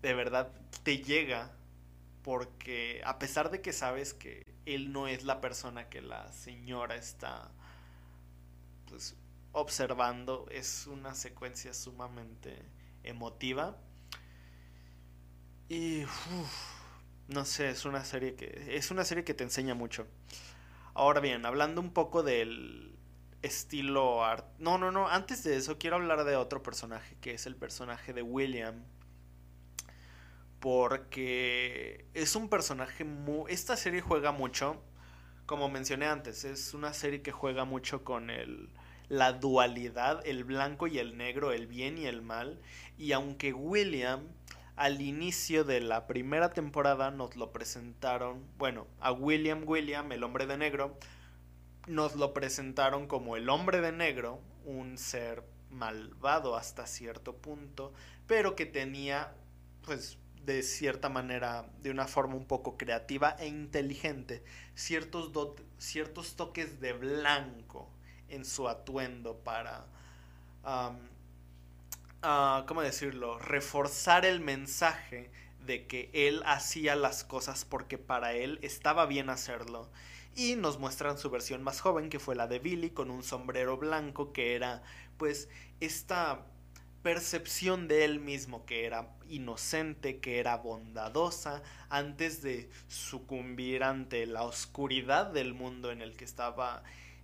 De 0.00 0.14
verdad, 0.14 0.54
te 0.84 1.02
llega 1.02 1.52
porque 2.22 3.02
a 3.04 3.18
pesar 3.18 3.50
de 3.50 3.60
que 3.60 3.74
sabes 3.74 4.14
que 4.14 4.46
él 4.64 4.90
no 4.90 5.06
es 5.06 5.24
la 5.24 5.42
persona 5.42 5.90
que 5.90 6.00
la 6.00 6.32
señora 6.32 6.96
está 6.96 7.52
pues 8.90 9.16
observando, 9.52 10.46
es 10.50 10.86
una 10.86 11.14
secuencia 11.14 11.72
sumamente 11.74 12.62
emotiva 13.02 13.78
y 15.68 16.02
no 17.28 17.44
sé, 17.44 17.70
es 17.70 17.84
una 17.84 18.04
serie 18.04 18.34
que 18.34 18.76
es 18.76 18.90
una 18.90 19.04
serie 19.04 19.24
que 19.24 19.34
te 19.34 19.44
enseña 19.44 19.74
mucho. 19.74 20.06
Ahora 20.94 21.20
bien, 21.20 21.46
hablando 21.46 21.80
un 21.80 21.92
poco 21.92 22.22
del 22.22 22.98
estilo 23.42 24.24
art. 24.24 24.46
No, 24.58 24.78
no, 24.78 24.90
no, 24.90 25.08
antes 25.08 25.44
de 25.44 25.56
eso 25.56 25.78
quiero 25.78 25.96
hablar 25.96 26.24
de 26.24 26.36
otro 26.36 26.62
personaje 26.62 27.16
que 27.20 27.34
es 27.34 27.46
el 27.46 27.56
personaje 27.56 28.12
de 28.12 28.22
William. 28.22 28.84
Porque 30.58 32.04
es 32.12 32.36
un 32.36 32.50
personaje 32.50 33.04
muy... 33.04 33.50
Esta 33.50 33.76
serie 33.76 34.02
juega 34.02 34.32
mucho, 34.32 34.82
como 35.50 35.68
mencioné 35.68 36.06
antes, 36.06 36.44
es 36.44 36.74
una 36.74 36.92
serie 36.92 37.22
que 37.22 37.32
juega 37.32 37.64
mucho 37.64 38.04
con 38.04 38.30
el, 38.30 38.68
la 39.08 39.32
dualidad, 39.32 40.24
el 40.24 40.44
blanco 40.44 40.86
y 40.86 41.00
el 41.00 41.16
negro, 41.16 41.50
el 41.50 41.66
bien 41.66 41.98
y 41.98 42.06
el 42.06 42.22
mal. 42.22 42.60
Y 42.96 43.10
aunque 43.10 43.52
William 43.52 44.28
al 44.76 45.00
inicio 45.00 45.64
de 45.64 45.80
la 45.80 46.06
primera 46.06 46.52
temporada 46.52 47.10
nos 47.10 47.34
lo 47.34 47.50
presentaron, 47.50 48.44
bueno, 48.58 48.86
a 49.00 49.10
William 49.10 49.64
William, 49.66 50.12
el 50.12 50.22
hombre 50.22 50.46
de 50.46 50.56
negro, 50.56 50.96
nos 51.88 52.14
lo 52.14 52.32
presentaron 52.32 53.08
como 53.08 53.34
el 53.34 53.48
hombre 53.48 53.80
de 53.80 53.90
negro, 53.90 54.40
un 54.64 54.98
ser 54.98 55.42
malvado 55.68 56.54
hasta 56.54 56.86
cierto 56.86 57.34
punto, 57.34 57.92
pero 58.28 58.54
que 58.54 58.66
tenía, 58.66 59.34
pues, 59.82 60.16
de 60.44 60.62
cierta 60.62 61.08
manera, 61.08 61.66
de 61.82 61.90
una 61.90 62.06
forma 62.06 62.34
un 62.34 62.46
poco 62.46 62.76
creativa 62.76 63.36
e 63.38 63.46
inteligente, 63.46 64.42
ciertos, 64.74 65.30
ciertos 65.78 66.36
toques 66.36 66.80
de 66.80 66.92
blanco 66.92 67.88
en 68.28 68.44
su 68.44 68.68
atuendo 68.68 69.36
para 69.38 69.86
Ah, 72.22 72.64
¿cómo 72.68 72.82
decirlo? 72.82 73.38
Reforzar 73.38 74.26
el 74.26 74.40
mensaje 74.40 75.30
de 75.64 75.86
que 75.86 76.10
él 76.12 76.42
hacía 76.44 76.94
las 76.94 77.24
cosas 77.24 77.64
porque 77.64 77.96
para 77.96 78.34
él 78.34 78.58
estaba 78.62 79.06
bien 79.06 79.30
hacerlo. 79.30 79.90
Y 80.36 80.54
nos 80.56 80.78
muestran 80.78 81.16
su 81.18 81.30
versión 81.30 81.62
más 81.62 81.80
joven, 81.80 82.10
que 82.10 82.18
fue 82.18 82.36
la 82.36 82.46
de 82.46 82.58
Billy, 82.58 82.90
con 82.90 83.10
un 83.10 83.22
sombrero 83.22 83.78
blanco, 83.78 84.32
que 84.32 84.54
era 84.54 84.82
pues 85.16 85.48
esta 85.80 86.46
percepción 87.02 87.88
de 87.88 88.04
él 88.04 88.20
mismo, 88.20 88.66
que 88.66 88.84
era 88.84 89.08
inocente, 89.28 90.20
que 90.20 90.38
era 90.38 90.56
bondadosa, 90.56 91.62
antes 91.88 92.42
de 92.42 92.70
sucumbir 92.88 93.82
ante 93.82 94.26
la 94.26 94.42
oscuridad 94.42 95.26
del 95.26 95.54
mundo 95.54 95.90
en 95.90 96.02
el 96.02 96.16
que 96.16 96.24
estaba 96.24 96.82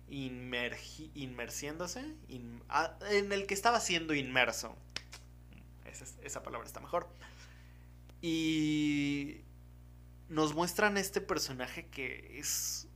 inmersiéndose, 0.09 2.15
ah, 2.69 2.97
en 3.11 3.33
el 3.33 3.45
que 3.45 3.53
estaba 3.53 3.79
siendo 3.79 4.13
inmerso 4.13 4.75
esa, 6.23 6.43
palabra 6.43 6.67
está 6.67 6.79
mejor. 6.79 7.07
Y 8.21 9.41
nos 10.29 10.53
muestran 10.53 10.97
este 10.97 11.21
personaje 11.21 11.87
que 11.87 12.39
es... 12.39 12.87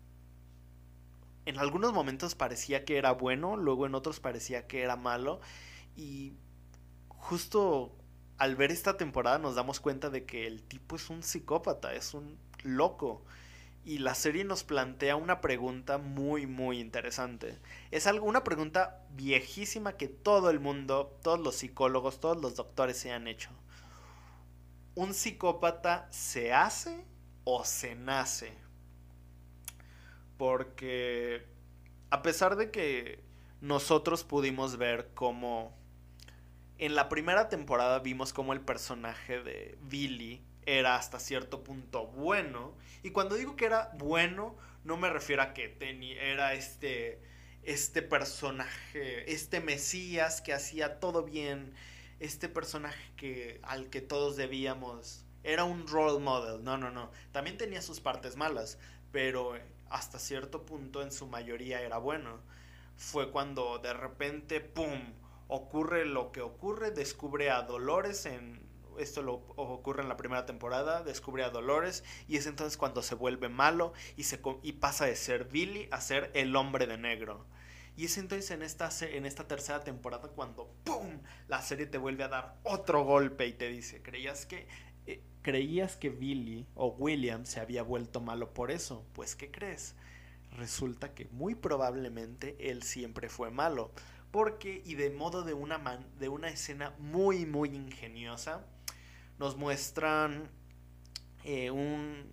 En 1.45 1.57
algunos 1.57 1.93
momentos 1.93 2.35
parecía 2.35 2.85
que 2.85 2.97
era 2.97 3.13
bueno, 3.13 3.57
luego 3.57 3.87
en 3.87 3.95
otros 3.95 4.19
parecía 4.19 4.67
que 4.67 4.83
era 4.83 4.95
malo. 4.95 5.41
Y 5.95 6.33
justo 7.21 7.95
al 8.37 8.55
ver 8.55 8.71
esta 8.71 8.97
temporada 8.97 9.37
nos 9.37 9.55
damos 9.55 9.79
cuenta 9.79 10.09
de 10.09 10.25
que 10.25 10.47
el 10.47 10.63
tipo 10.63 10.95
es 10.95 11.09
un 11.09 11.21
psicópata, 11.23 11.93
es 11.93 12.13
un 12.13 12.37
loco 12.63 13.23
y 13.85 13.99
la 13.99 14.15
serie 14.15 14.43
nos 14.43 14.63
plantea 14.63 15.15
una 15.15 15.39
pregunta 15.41 15.99
muy 15.99 16.47
muy 16.47 16.79
interesante. 16.79 17.59
Es 17.91 18.07
algo, 18.07 18.25
una 18.25 18.43
pregunta 18.43 19.05
viejísima 19.11 19.93
que 19.93 20.07
todo 20.07 20.49
el 20.49 20.59
mundo, 20.59 21.17
todos 21.21 21.39
los 21.39 21.55
psicólogos, 21.55 22.19
todos 22.19 22.41
los 22.41 22.55
doctores 22.55 22.97
se 22.97 23.11
han 23.11 23.27
hecho. 23.27 23.51
¿Un 24.95 25.13
psicópata 25.13 26.07
se 26.11 26.51
hace 26.53 27.05
o 27.43 27.63
se 27.63 27.95
nace? 27.95 28.53
Porque 30.37 31.45
a 32.09 32.23
pesar 32.23 32.55
de 32.55 32.71
que 32.71 33.23
nosotros 33.61 34.23
pudimos 34.23 34.77
ver 34.77 35.11
cómo 35.13 35.80
en 36.81 36.95
la 36.95 37.09
primera 37.09 37.47
temporada 37.47 37.99
vimos 37.99 38.33
cómo 38.33 38.53
el 38.53 38.61
personaje 38.61 39.39
de 39.43 39.77
Billy 39.83 40.41
era 40.65 40.95
hasta 40.95 41.19
cierto 41.19 41.63
punto 41.63 42.07
bueno. 42.07 42.75
Y 43.03 43.11
cuando 43.11 43.35
digo 43.35 43.55
que 43.55 43.65
era 43.65 43.91
bueno, 43.99 44.57
no 44.83 44.97
me 44.97 45.11
refiero 45.11 45.43
a 45.43 45.53
que 45.53 45.69
tenía, 45.69 46.19
era 46.19 46.55
este, 46.55 47.21
este 47.61 48.01
personaje, 48.01 49.31
este 49.31 49.59
Mesías 49.59 50.41
que 50.41 50.53
hacía 50.53 50.99
todo 50.99 51.23
bien, 51.23 51.71
este 52.19 52.49
personaje 52.49 53.11
que, 53.15 53.59
al 53.61 53.91
que 53.91 54.01
todos 54.01 54.35
debíamos. 54.35 55.23
Era 55.43 55.65
un 55.65 55.87
role 55.87 56.19
model, 56.19 56.63
no, 56.63 56.79
no, 56.79 56.89
no. 56.89 57.11
También 57.31 57.59
tenía 57.59 57.83
sus 57.83 57.99
partes 57.99 58.37
malas, 58.37 58.79
pero 59.11 59.53
hasta 59.91 60.17
cierto 60.17 60.65
punto 60.65 61.03
en 61.03 61.11
su 61.11 61.27
mayoría 61.27 61.79
era 61.81 61.99
bueno. 61.99 62.39
Fue 62.97 63.29
cuando 63.29 63.77
de 63.77 63.93
repente, 63.93 64.61
¡pum!, 64.61 65.20
ocurre 65.51 66.05
lo 66.05 66.31
que 66.31 66.41
ocurre, 66.41 66.91
descubre 66.91 67.51
a 67.51 67.61
Dolores 67.63 68.25
en 68.25 68.71
esto 68.97 69.21
lo 69.21 69.35
ocurre 69.55 70.01
en 70.01 70.09
la 70.09 70.17
primera 70.17 70.45
temporada, 70.45 71.03
descubre 71.03 71.43
a 71.43 71.49
Dolores 71.49 72.03
y 72.27 72.37
es 72.37 72.45
entonces 72.45 72.77
cuando 72.77 73.01
se 73.01 73.15
vuelve 73.15 73.49
malo 73.49 73.93
y, 74.15 74.23
se, 74.23 74.39
y 74.63 74.73
pasa 74.73 75.05
de 75.05 75.15
ser 75.15 75.45
Billy 75.45 75.87
a 75.91 76.01
ser 76.01 76.29
el 76.33 76.55
hombre 76.55 76.87
de 76.87 76.97
negro. 76.97 77.45
Y 77.97 78.05
es 78.05 78.17
entonces 78.17 78.51
en 78.51 78.61
esta, 78.61 78.89
en 79.01 79.25
esta 79.25 79.47
tercera 79.47 79.83
temporada 79.83 80.29
cuando 80.29 80.73
¡pum! 80.83 81.21
la 81.47 81.61
serie 81.61 81.85
te 81.85 81.97
vuelve 81.97 82.23
a 82.23 82.29
dar 82.29 82.57
otro 82.63 83.03
golpe 83.03 83.47
y 83.47 83.53
te 83.53 83.69
dice, 83.69 84.01
¿creías 84.01 84.45
que, 84.45 84.67
eh, 85.05 85.21
¿creías 85.41 85.97
que 85.97 86.09
Billy 86.09 86.67
o 86.75 86.87
William 86.87 87.45
se 87.45 87.59
había 87.59 87.83
vuelto 87.83 88.21
malo 88.21 88.53
por 88.53 88.71
eso? 88.71 89.05
Pues 89.13 89.35
¿qué 89.35 89.51
crees? 89.51 89.95
Resulta 90.51 91.13
que 91.13 91.25
muy 91.31 91.55
probablemente 91.55 92.55
él 92.71 92.83
siempre 92.83 93.29
fue 93.29 93.51
malo. 93.51 93.91
Porque, 94.31 94.81
y 94.85 94.95
de 94.95 95.09
modo 95.09 95.43
de 95.43 95.53
una, 95.53 95.77
man, 95.77 96.05
de 96.17 96.29
una 96.29 96.49
escena 96.49 96.95
muy, 96.99 97.45
muy 97.45 97.69
ingeniosa, 97.69 98.65
nos 99.37 99.57
muestran 99.57 100.49
eh, 101.43 101.71
un... 101.71 102.31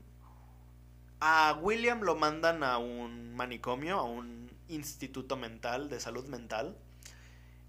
A 1.21 1.59
William 1.61 2.03
lo 2.03 2.15
mandan 2.15 2.63
a 2.63 2.79
un 2.79 3.35
manicomio, 3.35 3.99
a 3.99 4.05
un 4.05 4.49
instituto 4.69 5.37
mental, 5.37 5.89
de 5.89 5.99
salud 5.99 6.27
mental, 6.29 6.77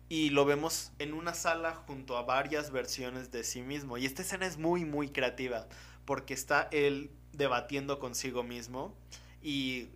y 0.08 0.30
lo 0.30 0.46
vemos 0.46 0.92
en 1.00 1.14
una 1.14 1.34
sala 1.34 1.74
junto 1.74 2.18
a 2.18 2.24
varias 2.24 2.72
versiones 2.72 3.32
de 3.32 3.44
sí 3.44 3.62
mismo. 3.64 3.98
Y 3.98 4.06
esta 4.06 4.22
escena 4.22 4.46
es 4.46 4.58
muy, 4.58 4.86
muy 4.86 5.10
creativa, 5.10 5.68
porque 6.06 6.36
está 6.36 6.68
él 6.72 7.10
debatiendo 7.32 7.98
consigo 7.98 8.44
mismo, 8.44 8.96
y 9.42 9.88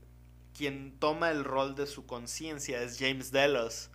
quien 0.57 0.97
toma 0.97 1.29
el 1.29 1.43
rol 1.43 1.75
de 1.75 1.85
su 1.85 2.05
conciencia 2.05 2.81
es 2.81 2.97
James 2.97 3.31
Delos, 3.31 3.91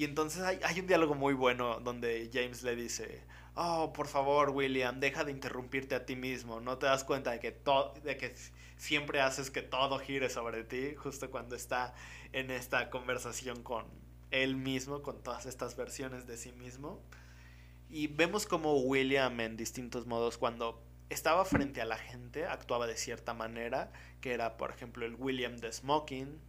Y 0.00 0.04
entonces 0.04 0.40
hay, 0.40 0.58
hay 0.62 0.80
un 0.80 0.86
diálogo 0.86 1.14
muy 1.14 1.34
bueno 1.34 1.78
donde 1.78 2.30
James 2.32 2.62
le 2.62 2.74
dice, 2.74 3.22
oh, 3.54 3.92
por 3.92 4.06
favor, 4.06 4.48
William, 4.48 4.98
deja 4.98 5.24
de 5.24 5.30
interrumpirte 5.30 5.94
a 5.94 6.06
ti 6.06 6.16
mismo. 6.16 6.58
No 6.58 6.78
te 6.78 6.86
das 6.86 7.04
cuenta 7.04 7.32
de 7.32 7.38
que, 7.38 7.54
de 8.02 8.16
que 8.16 8.34
siempre 8.78 9.20
haces 9.20 9.50
que 9.50 9.60
todo 9.60 9.98
gire 9.98 10.30
sobre 10.30 10.64
ti, 10.64 10.94
justo 10.94 11.30
cuando 11.30 11.54
está 11.54 11.92
en 12.32 12.50
esta 12.50 12.88
conversación 12.88 13.62
con 13.62 13.84
él 14.30 14.56
mismo, 14.56 15.02
con 15.02 15.22
todas 15.22 15.44
estas 15.44 15.76
versiones 15.76 16.26
de 16.26 16.38
sí 16.38 16.52
mismo. 16.52 17.02
Y 17.90 18.06
vemos 18.06 18.46
como 18.46 18.80
William 18.80 19.38
en 19.40 19.58
distintos 19.58 20.06
modos, 20.06 20.38
cuando 20.38 20.82
estaba 21.10 21.44
frente 21.44 21.82
a 21.82 21.84
la 21.84 21.98
gente, 21.98 22.46
actuaba 22.46 22.86
de 22.86 22.96
cierta 22.96 23.34
manera, 23.34 23.92
que 24.22 24.32
era, 24.32 24.56
por 24.56 24.70
ejemplo, 24.70 25.04
el 25.04 25.16
William 25.16 25.58
de 25.58 25.70
Smoking, 25.70 26.40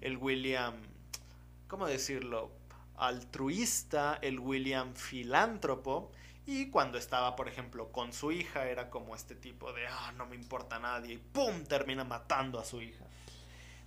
el 0.00 0.16
William, 0.16 0.76
¿cómo 1.68 1.86
decirlo? 1.86 2.63
Altruista, 2.96 4.18
el 4.22 4.38
William 4.40 4.94
filántropo, 4.94 6.12
y 6.46 6.70
cuando 6.70 6.98
estaba, 6.98 7.36
por 7.36 7.48
ejemplo, 7.48 7.90
con 7.90 8.12
su 8.12 8.30
hija, 8.30 8.68
era 8.68 8.90
como 8.90 9.14
este 9.14 9.34
tipo 9.34 9.72
de, 9.72 9.86
ah, 9.86 10.12
no 10.16 10.26
me 10.26 10.36
importa 10.36 10.78
nadie, 10.78 11.14
y 11.14 11.18
¡pum! 11.18 11.64
termina 11.64 12.04
matando 12.04 12.60
a 12.60 12.64
su 12.64 12.82
hija. 12.82 13.04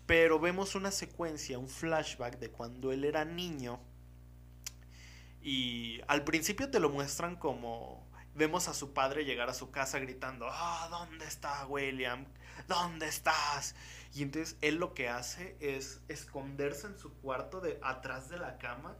Pero 0.06 0.40
vemos 0.40 0.74
una 0.76 0.92
secuencia, 0.92 1.60
un 1.60 1.68
flashback 1.68 2.40
de 2.40 2.50
cuando 2.50 2.92
él 2.92 3.04
era 3.04 3.26
niño. 3.26 3.80
Y 5.42 6.02
al 6.08 6.24
principio 6.24 6.72
te 6.72 6.80
lo 6.80 6.90
muestran 6.90 7.36
como 7.36 8.08
vemos 8.34 8.68
a 8.68 8.74
su 8.74 8.94
padre 8.94 9.26
llegar 9.26 9.50
a 9.50 9.54
su 9.54 9.72
casa 9.72 10.00
gritando, 10.00 10.48
ah, 10.50 10.88
¿dónde 10.90 11.26
está 11.26 11.66
William? 11.68 12.26
¿Dónde 12.68 13.08
estás? 13.08 13.76
Y 14.14 14.24
entonces 14.24 14.58
él 14.62 14.76
lo 14.76 14.94
que 14.94 15.10
hace 15.10 15.58
es 15.60 16.02
esconderse 16.08 16.88
en 16.88 16.98
su 16.98 17.14
cuarto 17.16 17.62
de 17.62 17.80
atrás 17.82 18.30
de 18.30 18.38
la 18.38 18.58
cama 18.58 18.96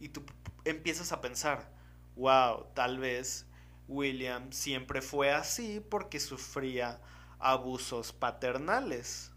y 0.00 0.10
tú 0.10 0.24
empiezas 0.64 1.12
a 1.12 1.20
pensar, 1.20 1.70
wow, 2.16 2.66
tal 2.74 2.98
vez 2.98 3.46
William 3.88 4.52
siempre 4.52 5.02
fue 5.02 5.32
así 5.32 5.80
porque 5.88 6.20
sufría 6.20 7.00
abusos 7.38 8.12
paternales. 8.12 9.32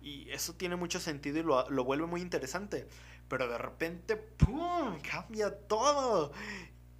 Y 0.00 0.30
eso 0.30 0.54
tiene 0.54 0.76
mucho 0.76 1.00
sentido 1.00 1.40
y 1.40 1.42
lo, 1.42 1.68
lo 1.70 1.84
vuelve 1.84 2.06
muy 2.06 2.20
interesante. 2.20 2.86
Pero 3.28 3.48
de 3.48 3.58
repente, 3.58 4.16
¡pum! 4.16 5.00
Cambia 5.00 5.58
todo. 5.66 6.32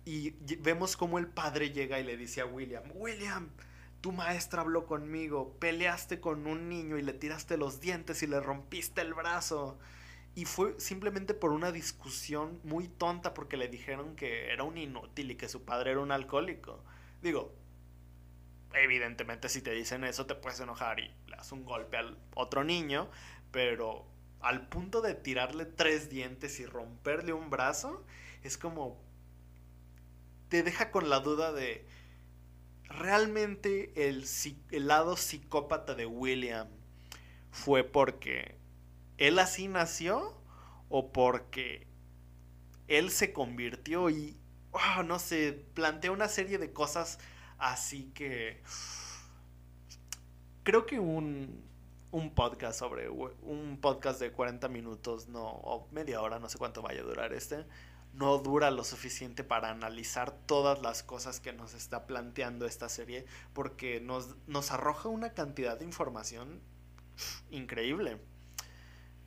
Y 0.04 0.30
vemos 0.58 0.96
como 0.96 1.18
el 1.18 1.28
padre 1.28 1.70
llega 1.70 1.98
y 2.00 2.04
le 2.04 2.16
dice 2.16 2.40
a 2.40 2.46
William, 2.46 2.84
William, 2.94 3.50
tu 4.04 4.12
maestra 4.12 4.60
habló 4.60 4.84
conmigo, 4.84 5.56
peleaste 5.58 6.20
con 6.20 6.46
un 6.46 6.68
niño 6.68 6.98
y 6.98 7.02
le 7.02 7.14
tiraste 7.14 7.56
los 7.56 7.80
dientes 7.80 8.22
y 8.22 8.26
le 8.26 8.38
rompiste 8.38 9.00
el 9.00 9.14
brazo. 9.14 9.78
Y 10.34 10.44
fue 10.44 10.78
simplemente 10.78 11.32
por 11.32 11.52
una 11.52 11.72
discusión 11.72 12.60
muy 12.64 12.86
tonta 12.86 13.32
porque 13.32 13.56
le 13.56 13.68
dijeron 13.68 14.14
que 14.14 14.52
era 14.52 14.62
un 14.62 14.76
inútil 14.76 15.30
y 15.30 15.36
que 15.36 15.48
su 15.48 15.64
padre 15.64 15.92
era 15.92 16.00
un 16.00 16.12
alcohólico. 16.12 16.84
Digo, 17.22 17.54
evidentemente 18.74 19.48
si 19.48 19.62
te 19.62 19.70
dicen 19.70 20.04
eso 20.04 20.26
te 20.26 20.34
puedes 20.34 20.60
enojar 20.60 21.00
y 21.00 21.08
le 21.26 21.36
das 21.36 21.50
un 21.52 21.64
golpe 21.64 21.96
al 21.96 22.18
otro 22.34 22.62
niño, 22.62 23.08
pero 23.52 24.04
al 24.40 24.68
punto 24.68 25.00
de 25.00 25.14
tirarle 25.14 25.64
tres 25.64 26.10
dientes 26.10 26.60
y 26.60 26.66
romperle 26.66 27.32
un 27.32 27.48
brazo, 27.48 28.04
es 28.42 28.58
como... 28.58 29.02
te 30.50 30.62
deja 30.62 30.90
con 30.90 31.08
la 31.08 31.20
duda 31.20 31.54
de... 31.54 31.86
¿Realmente 32.88 34.08
el, 34.08 34.24
el 34.70 34.86
lado 34.86 35.16
psicópata 35.16 35.94
de 35.94 36.06
William 36.06 36.68
fue 37.50 37.84
porque 37.84 38.56
él 39.18 39.38
así 39.38 39.68
nació 39.68 40.40
o 40.88 41.12
porque 41.12 41.86
él 42.88 43.10
se 43.10 43.32
convirtió 43.32 44.10
y, 44.10 44.36
ah, 44.72 45.02
no 45.04 45.18
sé, 45.18 45.64
plantea 45.74 46.12
una 46.12 46.28
serie 46.28 46.58
de 46.58 46.72
cosas 46.72 47.18
así 47.58 48.10
que 48.14 48.62
creo 50.62 50.86
que 50.86 50.98
un, 50.98 51.64
un 52.10 52.34
podcast 52.34 52.78
sobre 52.78 53.08
un 53.08 53.78
podcast 53.80 54.20
de 54.20 54.32
40 54.32 54.68
minutos, 54.68 55.28
no, 55.28 55.44
o 55.44 55.88
media 55.92 56.20
hora, 56.20 56.38
no 56.38 56.48
sé 56.48 56.58
cuánto 56.58 56.82
vaya 56.82 57.00
a 57.00 57.04
durar 57.04 57.32
este, 57.32 57.64
no 58.14 58.38
dura 58.38 58.70
lo 58.70 58.84
suficiente 58.84 59.42
para 59.42 59.70
analizar 59.70 60.32
todas 60.46 60.80
las 60.82 61.02
cosas 61.02 61.40
que 61.40 61.52
nos 61.52 61.74
está 61.74 62.06
planteando 62.06 62.66
esta 62.66 62.88
serie, 62.88 63.26
porque 63.52 64.00
nos, 64.00 64.36
nos 64.46 64.70
arroja 64.70 65.08
una 65.08 65.32
cantidad 65.32 65.78
de 65.78 65.84
información 65.84 66.60
increíble. 67.50 68.18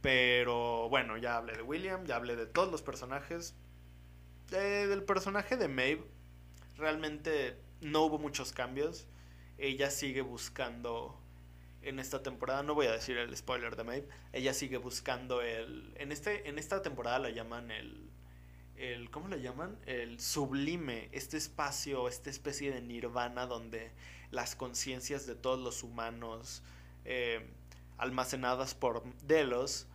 Pero 0.01 0.89
bueno, 0.89 1.17
ya 1.17 1.37
hablé 1.37 1.57
de 1.57 1.63
William, 1.63 2.05
ya 2.05 2.15
hablé 2.15 2.35
de 2.35 2.45
todos 2.45 2.71
los 2.71 2.81
personajes. 2.81 3.55
del 4.49 5.03
personaje 5.03 5.57
de 5.57 5.67
Maeve, 5.67 6.05
realmente 6.77 7.59
no 7.81 8.03
hubo 8.03 8.17
muchos 8.17 8.53
cambios. 8.53 9.07
Ella 9.57 9.89
sigue 9.89 10.21
buscando 10.21 11.19
en 11.81 11.99
esta 11.99 12.23
temporada, 12.23 12.63
no 12.63 12.73
voy 12.75 12.87
a 12.87 12.91
decir 12.91 13.17
el 13.17 13.35
spoiler 13.35 13.75
de 13.75 13.83
Maeve, 13.83 14.07
ella 14.33 14.53
sigue 14.53 14.77
buscando 14.77 15.41
el... 15.41 15.93
En, 15.97 16.11
este, 16.11 16.47
en 16.49 16.57
esta 16.57 16.81
temporada 16.81 17.19
la 17.19 17.29
llaman 17.29 17.71
el, 17.71 18.06
el... 18.77 19.09
¿Cómo 19.11 19.27
le 19.27 19.41
llaman? 19.41 19.77
El 19.85 20.19
sublime, 20.19 21.09
este 21.11 21.37
espacio, 21.37 22.07
esta 22.07 22.29
especie 22.29 22.71
de 22.71 22.81
nirvana 22.81 23.45
donde 23.45 23.91
las 24.31 24.55
conciencias 24.55 25.25
de 25.25 25.35
todos 25.35 25.59
los 25.59 25.83
humanos... 25.83 26.63
Eh, 27.05 27.45
almacenadas 27.97 28.75
por 28.75 29.03
Delos 29.23 29.87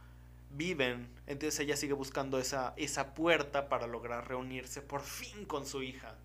viven. 0.50 1.08
Entonces 1.26 1.60
ella 1.60 1.76
sigue 1.76 1.94
buscando 1.94 2.38
esa, 2.38 2.74
esa 2.76 3.14
puerta 3.14 3.68
para 3.68 3.86
lograr 3.86 4.28
reunirse 4.28 4.82
por 4.82 5.02
fin 5.02 5.44
con 5.44 5.66
su 5.66 5.82
hija. 5.82 6.16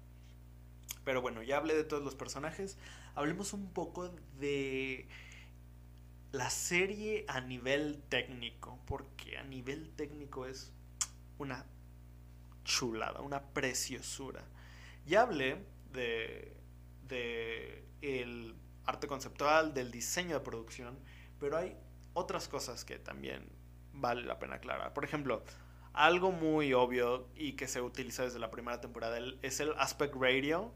Pero 1.04 1.22
bueno, 1.22 1.42
ya 1.44 1.58
hablé 1.58 1.76
de 1.76 1.84
todos 1.84 2.04
los 2.04 2.16
personajes. 2.16 2.78
Hablemos 3.16 3.54
un 3.54 3.72
poco 3.72 4.10
de 4.40 5.08
la 6.32 6.50
serie 6.50 7.26
a 7.28 7.40
nivel 7.40 8.02
técnico. 8.10 8.80
Porque 8.86 9.38
a 9.38 9.44
nivel 9.44 9.90
técnico 9.96 10.46
es 10.46 10.74
una 11.38 11.66
chulada, 12.68 13.22
una 13.22 13.42
preciosura. 13.42 14.44
Ya 15.06 15.22
hablé 15.22 15.66
de, 15.92 16.54
arte 18.86 19.08
conceptual, 19.08 19.74
del 19.74 19.90
diseño 19.90 20.36
de 20.36 20.42
producción 20.42 21.00
pero 21.40 21.58
hay 21.58 21.78
otras 22.14 22.48
cosas 22.48 22.84
que 22.84 22.98
también 22.98 23.48
vale 23.94 24.24
la 24.24 24.40
pena 24.40 24.56
aclarar. 24.56 24.94
Por 24.94 25.06
ejemplo, 25.06 25.44
algo 25.94 26.32
muy 26.32 26.74
obvio 26.74 27.30
y 27.36 27.54
que 27.54 27.68
se 27.68 27.82
utiliza 27.82 28.24
desde 28.24 28.40
la 28.40 28.50
primera 28.50 28.82
temporada 28.82 29.20
es 29.42 29.60
el 29.60 29.74
aspect 29.78 30.16
radio 30.16 30.74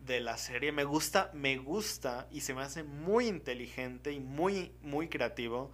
de 0.00 0.20
la 0.20 0.36
serie. 0.38 0.72
Me 0.72 0.84
gusta, 0.84 1.30
me 1.34 1.56
gusta 1.56 2.26
y 2.32 2.40
se 2.40 2.52
me 2.52 2.62
hace 2.62 2.82
muy 2.82 3.28
inteligente 3.28 4.12
y 4.12 4.20
muy, 4.20 4.74
muy 4.82 5.08
creativo 5.08 5.70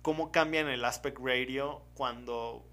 cómo 0.00 0.32
cambian 0.32 0.68
el 0.68 0.84
aspect 0.84 1.18
radio 1.20 1.82
cuando 1.94 2.66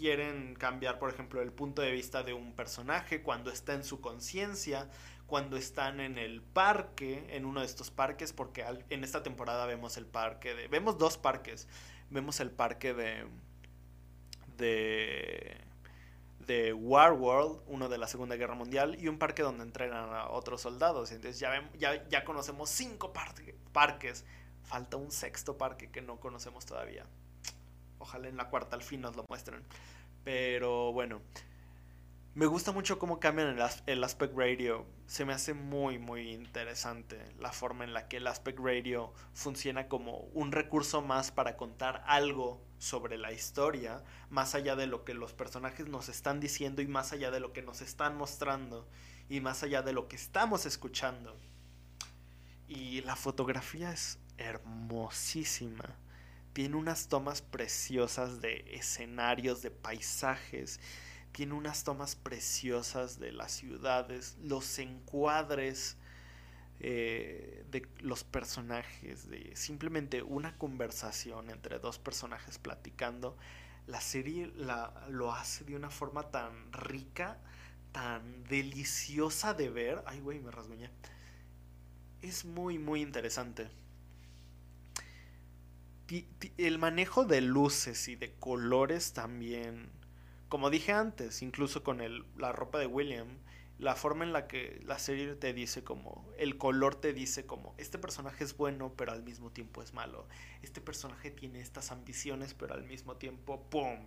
quieren 0.00 0.54
cambiar, 0.54 0.98
por 0.98 1.10
ejemplo, 1.10 1.42
el 1.42 1.52
punto 1.52 1.82
de 1.82 1.92
vista 1.92 2.22
de 2.22 2.32
un 2.32 2.54
personaje, 2.54 3.22
cuando 3.22 3.50
está 3.50 3.74
en 3.74 3.84
su 3.84 4.00
conciencia, 4.00 4.88
cuando 5.26 5.58
están 5.58 6.00
en 6.00 6.16
el 6.16 6.40
parque, 6.40 7.26
en 7.28 7.44
uno 7.44 7.60
de 7.60 7.66
estos 7.66 7.90
parques, 7.90 8.32
porque 8.32 8.64
en 8.88 9.04
esta 9.04 9.22
temporada 9.22 9.66
vemos 9.66 9.98
el 9.98 10.06
parque 10.06 10.54
de... 10.54 10.68
Vemos 10.68 10.96
dos 10.96 11.18
parques. 11.18 11.68
Vemos 12.08 12.40
el 12.40 12.50
parque 12.50 12.94
de... 12.94 13.26
de 14.56 15.60
de 16.46 16.72
War 16.72 17.12
World, 17.12 17.60
uno 17.68 17.88
de 17.88 17.96
la 17.96 18.08
Segunda 18.08 18.34
Guerra 18.34 18.56
Mundial, 18.56 18.96
y 18.98 19.06
un 19.06 19.18
parque 19.18 19.42
donde 19.42 19.62
entrenan 19.62 20.12
a 20.12 20.30
otros 20.30 20.62
soldados. 20.62 21.12
Entonces 21.12 21.38
ya, 21.38 21.70
ya, 21.78 22.08
ya 22.08 22.24
conocemos 22.24 22.70
cinco 22.70 23.12
parques. 23.12 24.24
Falta 24.64 24.96
un 24.96 25.12
sexto 25.12 25.56
parque 25.56 25.90
que 25.90 26.02
no 26.02 26.18
conocemos 26.18 26.66
todavía. 26.66 27.06
Ojalá 28.10 28.26
en 28.26 28.36
la 28.36 28.48
cuarta 28.48 28.74
al 28.74 28.82
fin 28.82 29.02
nos 29.02 29.14
lo 29.14 29.24
muestren. 29.28 29.62
Pero 30.24 30.92
bueno, 30.92 31.22
me 32.34 32.46
gusta 32.46 32.72
mucho 32.72 32.98
cómo 32.98 33.20
cambian 33.20 33.56
el, 33.56 33.62
el, 33.86 34.02
aspect 34.02 34.36
radio. 34.36 34.84
Se 35.06 35.24
me 35.24 35.32
hace 35.32 35.54
muy, 35.54 36.00
muy 36.00 36.32
interesante 36.32 37.20
la 37.38 37.52
forma 37.52 37.84
en 37.84 37.94
la 37.94 38.08
que 38.08 38.16
el 38.16 38.26
aspect 38.26 38.58
radio 38.58 39.14
funciona 39.32 39.86
como 39.86 40.22
un 40.34 40.50
recurso 40.50 41.02
más 41.02 41.30
para 41.30 41.56
contar 41.56 42.02
algo 42.04 42.60
sobre 42.78 43.16
la 43.16 43.30
historia, 43.30 44.02
más 44.28 44.56
allá 44.56 44.74
de 44.74 44.88
lo 44.88 45.04
que 45.04 45.14
los 45.14 45.32
personajes 45.32 45.86
nos 45.86 46.08
están 46.08 46.40
diciendo 46.40 46.82
y 46.82 46.88
más 46.88 47.12
allá 47.12 47.30
de 47.30 47.38
lo 47.38 47.52
que 47.52 47.62
nos 47.62 47.80
están 47.80 48.16
mostrando 48.16 48.88
y 49.28 49.40
más 49.40 49.62
allá 49.62 49.82
de 49.82 49.92
lo 49.92 50.08
que 50.08 50.16
estamos 50.16 50.66
escuchando. 50.66 51.38
Y 52.66 53.02
la 53.02 53.14
fotografía 53.14 53.92
es 53.92 54.18
hermosísima. 54.36 55.96
Tiene 56.52 56.76
unas 56.76 57.08
tomas 57.08 57.42
preciosas 57.42 58.40
de 58.40 58.64
escenarios, 58.74 59.62
de 59.62 59.70
paisajes 59.70 60.80
tiene 61.32 61.54
unas 61.54 61.84
tomas 61.84 62.16
preciosas 62.16 63.18
de 63.18 63.32
las 63.32 63.52
ciudades, 63.52 64.36
los 64.42 64.78
encuadres 64.78 65.96
eh, 66.80 67.64
de 67.70 67.86
los 68.00 68.24
personajes, 68.24 69.28
de 69.28 69.52
simplemente 69.54 70.22
una 70.22 70.56
conversación 70.56 71.50
entre 71.50 71.78
dos 71.78 71.98
personajes 71.98 72.58
platicando. 72.58 73.36
la 73.86 74.00
serie 74.00 74.52
la, 74.56 74.92
lo 75.08 75.32
hace 75.32 75.64
de 75.64 75.74
una 75.76 75.90
forma 75.90 76.30
tan 76.30 76.72
rica, 76.72 77.38
tan 77.92 78.44
deliciosa 78.44 79.54
de 79.54 79.70
ver. 79.70 80.02
Ay, 80.06 80.20
güey, 80.20 80.38
me 80.40 80.50
rasguñé. 80.50 80.90
Es 82.22 82.44
muy, 82.44 82.78
muy 82.78 83.00
interesante. 83.02 83.68
El 86.58 86.78
manejo 86.78 87.24
de 87.24 87.40
luces 87.40 88.08
y 88.08 88.16
de 88.16 88.32
colores 88.34 89.12
también. 89.12 89.90
Como 90.48 90.70
dije 90.70 90.92
antes, 90.92 91.42
incluso 91.42 91.84
con 91.84 92.00
el, 92.00 92.24
la 92.36 92.52
ropa 92.52 92.78
de 92.78 92.86
William, 92.86 93.38
la 93.80 93.94
forma 93.94 94.24
en 94.24 94.32
la 94.32 94.46
que 94.46 94.78
la 94.84 94.98
serie 94.98 95.34
te 95.36 95.54
dice 95.54 95.82
como, 95.82 96.28
el 96.36 96.58
color 96.58 96.96
te 96.96 97.14
dice 97.14 97.46
como, 97.46 97.74
este 97.78 97.98
personaje 97.98 98.44
es 98.44 98.56
bueno, 98.56 98.92
pero 98.94 99.12
al 99.12 99.22
mismo 99.22 99.50
tiempo 99.50 99.82
es 99.82 99.94
malo. 99.94 100.28
Este 100.62 100.82
personaje 100.82 101.30
tiene 101.30 101.60
estas 101.60 101.90
ambiciones, 101.90 102.52
pero 102.52 102.74
al 102.74 102.84
mismo 102.84 103.16
tiempo, 103.16 103.62
¡pum! 103.70 104.06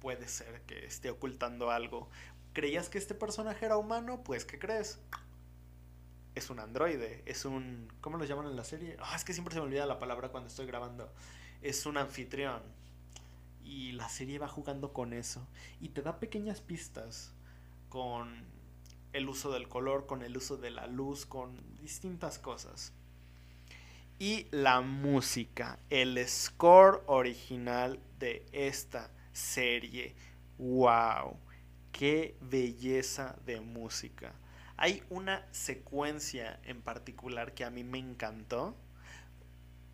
Puede 0.00 0.26
ser 0.26 0.62
que 0.62 0.86
esté 0.86 1.10
ocultando 1.10 1.70
algo. 1.70 2.08
¿Creías 2.54 2.88
que 2.88 2.96
este 2.96 3.14
personaje 3.14 3.66
era 3.66 3.76
humano? 3.76 4.22
Pues, 4.24 4.46
¿qué 4.46 4.58
crees? 4.58 4.98
Es 6.34 6.48
un 6.48 6.58
androide, 6.58 7.22
es 7.26 7.44
un... 7.44 7.92
¿Cómo 8.00 8.16
lo 8.16 8.24
llaman 8.24 8.46
en 8.46 8.56
la 8.56 8.64
serie? 8.64 8.96
Ah, 9.00 9.16
es 9.16 9.24
que 9.24 9.34
siempre 9.34 9.52
se 9.52 9.60
me 9.60 9.66
olvida 9.66 9.84
la 9.84 9.98
palabra 9.98 10.30
cuando 10.30 10.48
estoy 10.48 10.64
grabando. 10.64 11.12
Es 11.62 11.86
un 11.86 11.96
anfitrión. 11.96 12.62
Y 13.62 13.92
la 13.92 14.08
serie 14.08 14.38
va 14.38 14.48
jugando 14.48 14.92
con 14.92 15.12
eso. 15.12 15.46
Y 15.80 15.90
te 15.90 16.02
da 16.02 16.18
pequeñas 16.18 16.60
pistas 16.60 17.32
con 17.88 18.44
el 19.12 19.28
uso 19.28 19.52
del 19.52 19.68
color, 19.68 20.06
con 20.06 20.22
el 20.22 20.36
uso 20.36 20.56
de 20.56 20.70
la 20.70 20.86
luz, 20.86 21.26
con 21.26 21.56
distintas 21.80 22.38
cosas. 22.38 22.92
Y 24.18 24.46
la 24.50 24.80
música, 24.80 25.78
el 25.88 26.26
score 26.28 27.02
original 27.06 27.98
de 28.18 28.46
esta 28.52 29.10
serie. 29.32 30.14
¡Wow! 30.58 31.38
¡Qué 31.92 32.36
belleza 32.40 33.36
de 33.46 33.60
música! 33.60 34.34
Hay 34.76 35.02
una 35.10 35.46
secuencia 35.52 36.60
en 36.64 36.80
particular 36.80 37.54
que 37.54 37.64
a 37.64 37.70
mí 37.70 37.84
me 37.84 37.98
encantó. 37.98 38.74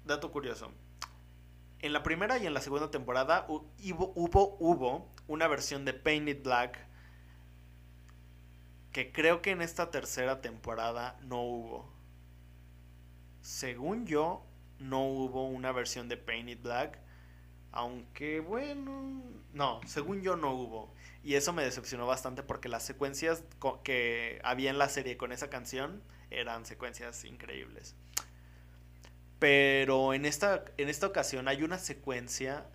Dato 0.04 0.30
curioso. 0.30 0.70
En 1.86 1.92
la 1.92 2.02
primera 2.02 2.36
y 2.38 2.46
en 2.48 2.52
la 2.52 2.60
segunda 2.60 2.90
temporada 2.90 3.46
hubo, 3.48 5.14
una 5.28 5.46
versión 5.46 5.84
de 5.84 5.94
Painted 5.94 6.42
Black 6.42 6.84
que 8.90 9.12
creo 9.12 9.40
que 9.40 9.52
en 9.52 9.62
esta 9.62 9.92
tercera 9.92 10.40
temporada 10.40 11.16
no 11.22 11.42
hubo. 11.42 11.92
Según 13.40 14.04
yo, 14.04 14.44
no 14.80 15.06
hubo 15.06 15.46
una 15.46 15.70
versión 15.70 16.08
de 16.08 16.16
Painted 16.16 16.58
Black. 16.60 16.98
Aunque 17.70 18.40
bueno, 18.40 19.22
no, 19.52 19.80
según 19.86 20.22
yo 20.22 20.34
no 20.34 20.54
hubo. 20.54 20.92
Y 21.22 21.34
eso 21.34 21.52
me 21.52 21.62
decepcionó 21.62 22.04
bastante 22.04 22.42
porque 22.42 22.68
las 22.68 22.82
secuencias 22.82 23.44
que 23.84 24.40
había 24.42 24.70
en 24.70 24.78
la 24.78 24.88
serie 24.88 25.16
con 25.16 25.30
esa 25.30 25.50
canción 25.50 26.02
eran 26.30 26.66
secuencias 26.66 27.24
increíbles. 27.24 27.94
Pero 29.38 30.14
en 30.14 30.24
esta, 30.24 30.64
en 30.76 30.88
esta 30.88 31.06
ocasión 31.06 31.48
hay 31.48 31.62
una 31.62 31.78
secuencia 31.78 32.66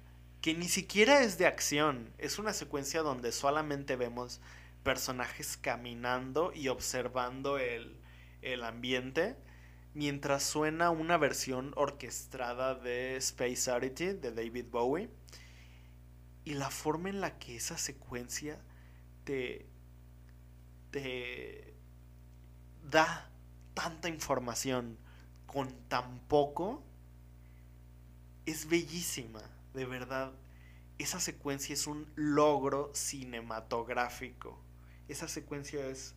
que 0.41 0.55
ni 0.55 0.67
siquiera 0.67 1.21
es 1.21 1.37
de 1.37 1.45
acción. 1.45 2.13
Es 2.17 2.39
una 2.39 2.53
secuencia 2.53 3.01
donde 3.01 3.31
solamente 3.31 3.95
vemos 3.95 4.41
personajes 4.83 5.57
caminando 5.57 6.51
y 6.53 6.67
observando 6.67 7.57
el, 7.57 7.97
ambiente 8.63 9.35
mientras 9.93 10.43
suena 10.43 10.89
una 10.89 11.17
versión 11.17 11.73
orquestada 11.75 12.73
de 12.73 13.17
Space 13.17 13.69
Oddity 13.69 14.13
de 14.13 14.31
David 14.31 14.65
Bowie 14.71 15.09
y 16.43 16.55
la 16.55 16.71
forma 16.71 17.09
en 17.09 17.21
la 17.21 17.37
que 17.37 17.55
esa 17.55 17.77
secuencia 17.77 18.59
te, 19.25 19.67
te 20.89 21.75
da 22.89 23.29
tanta 23.75 24.09
información 24.09 24.97
con 25.51 25.71
tan 25.87 26.19
poco 26.27 26.83
es 28.45 28.67
bellísima, 28.67 29.41
de 29.73 29.85
verdad. 29.85 30.31
Esa 30.97 31.19
secuencia 31.19 31.73
es 31.73 31.87
un 31.87 32.11
logro 32.15 32.91
cinematográfico 32.93 34.59
esa 35.11 35.27
secuencia 35.27 35.85
es 35.87 36.15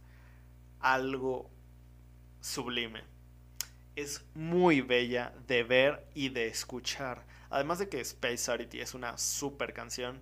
algo 0.80 1.50
sublime. 2.40 3.02
Es 3.96 4.24
muy 4.34 4.80
bella 4.80 5.34
de 5.46 5.64
ver 5.64 6.06
y 6.14 6.28
de 6.28 6.46
escuchar. 6.46 7.26
Además 7.50 7.78
de 7.78 7.88
que 7.88 8.00
Space 8.00 8.50
Oddity 8.50 8.80
es 8.80 8.94
una 8.94 9.18
super 9.18 9.72
canción, 9.72 10.20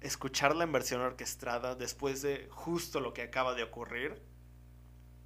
escucharla 0.00 0.64
en 0.64 0.72
versión 0.72 1.00
orquestada 1.00 1.74
después 1.74 2.22
de 2.22 2.48
justo 2.50 3.00
lo 3.00 3.12
que 3.12 3.22
acaba 3.22 3.54
de 3.54 3.64
ocurrir, 3.64 4.20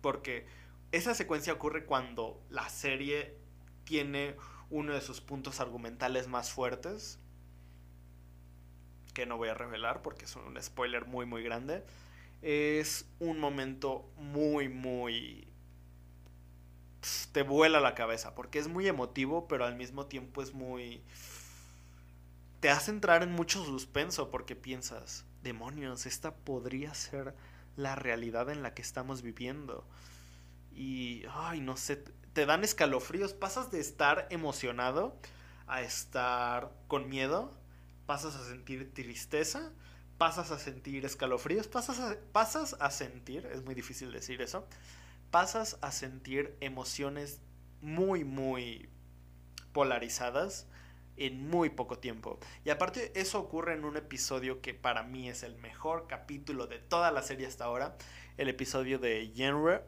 porque 0.00 0.46
esa 0.92 1.14
secuencia 1.14 1.52
ocurre 1.52 1.84
cuando 1.84 2.42
la 2.50 2.68
serie 2.68 3.36
tiene 3.84 4.36
uno 4.70 4.92
de 4.92 5.00
sus 5.00 5.20
puntos 5.20 5.60
argumentales 5.60 6.28
más 6.28 6.50
fuertes, 6.50 7.18
que 9.14 9.26
no 9.26 9.36
voy 9.36 9.48
a 9.48 9.54
revelar 9.54 10.02
porque 10.02 10.26
es 10.26 10.36
un 10.36 10.60
spoiler 10.62 11.06
muy 11.06 11.26
muy 11.26 11.42
grande 11.42 11.84
es 12.42 13.06
un 13.18 13.38
momento 13.38 14.10
muy, 14.16 14.68
muy... 14.68 15.48
te 17.32 17.42
vuela 17.42 17.80
la 17.80 17.94
cabeza, 17.94 18.34
porque 18.34 18.58
es 18.58 18.68
muy 18.68 18.86
emotivo, 18.86 19.48
pero 19.48 19.64
al 19.64 19.76
mismo 19.76 20.06
tiempo 20.06 20.42
es 20.42 20.54
muy... 20.54 21.02
te 22.60 22.70
hace 22.70 22.90
entrar 22.90 23.22
en 23.22 23.32
mucho 23.32 23.64
suspenso, 23.64 24.30
porque 24.30 24.56
piensas, 24.56 25.24
demonios, 25.42 26.06
esta 26.06 26.34
podría 26.34 26.94
ser 26.94 27.34
la 27.76 27.94
realidad 27.94 28.50
en 28.50 28.62
la 28.62 28.74
que 28.74 28.82
estamos 28.82 29.22
viviendo. 29.22 29.84
Y, 30.78 31.24
ay, 31.30 31.60
no 31.60 31.76
sé, 31.76 31.96
te 32.32 32.46
dan 32.46 32.62
escalofríos, 32.62 33.32
pasas 33.34 33.70
de 33.70 33.80
estar 33.80 34.28
emocionado 34.30 35.18
a 35.66 35.82
estar 35.82 36.72
con 36.86 37.08
miedo, 37.08 37.58
pasas 38.06 38.36
a 38.36 38.44
sentir 38.44 38.94
tristeza 38.94 39.72
pasas 40.18 40.50
a 40.50 40.58
sentir 40.58 41.04
escalofríos, 41.04 41.68
pasas 41.68 42.00
a, 42.00 42.16
pasas 42.32 42.76
a 42.80 42.90
sentir, 42.90 43.46
es 43.46 43.64
muy 43.64 43.74
difícil 43.74 44.12
decir 44.12 44.42
eso, 44.42 44.66
pasas 45.30 45.78
a 45.80 45.92
sentir 45.92 46.56
emociones 46.60 47.40
muy, 47.80 48.24
muy 48.24 48.88
polarizadas 49.72 50.66
en 51.16 51.48
muy 51.48 51.70
poco 51.70 51.98
tiempo. 51.98 52.38
Y 52.64 52.70
aparte 52.70 53.12
eso 53.18 53.38
ocurre 53.38 53.74
en 53.74 53.84
un 53.84 53.96
episodio 53.96 54.60
que 54.60 54.74
para 54.74 55.04
mí 55.04 55.28
es 55.28 55.44
el 55.44 55.56
mejor 55.56 56.06
capítulo 56.08 56.66
de 56.66 56.80
toda 56.80 57.12
la 57.12 57.22
serie 57.22 57.46
hasta 57.46 57.64
ahora, 57.64 57.96
el 58.36 58.48
episodio 58.48 58.98
de 58.98 59.32
Genre, 59.34 59.82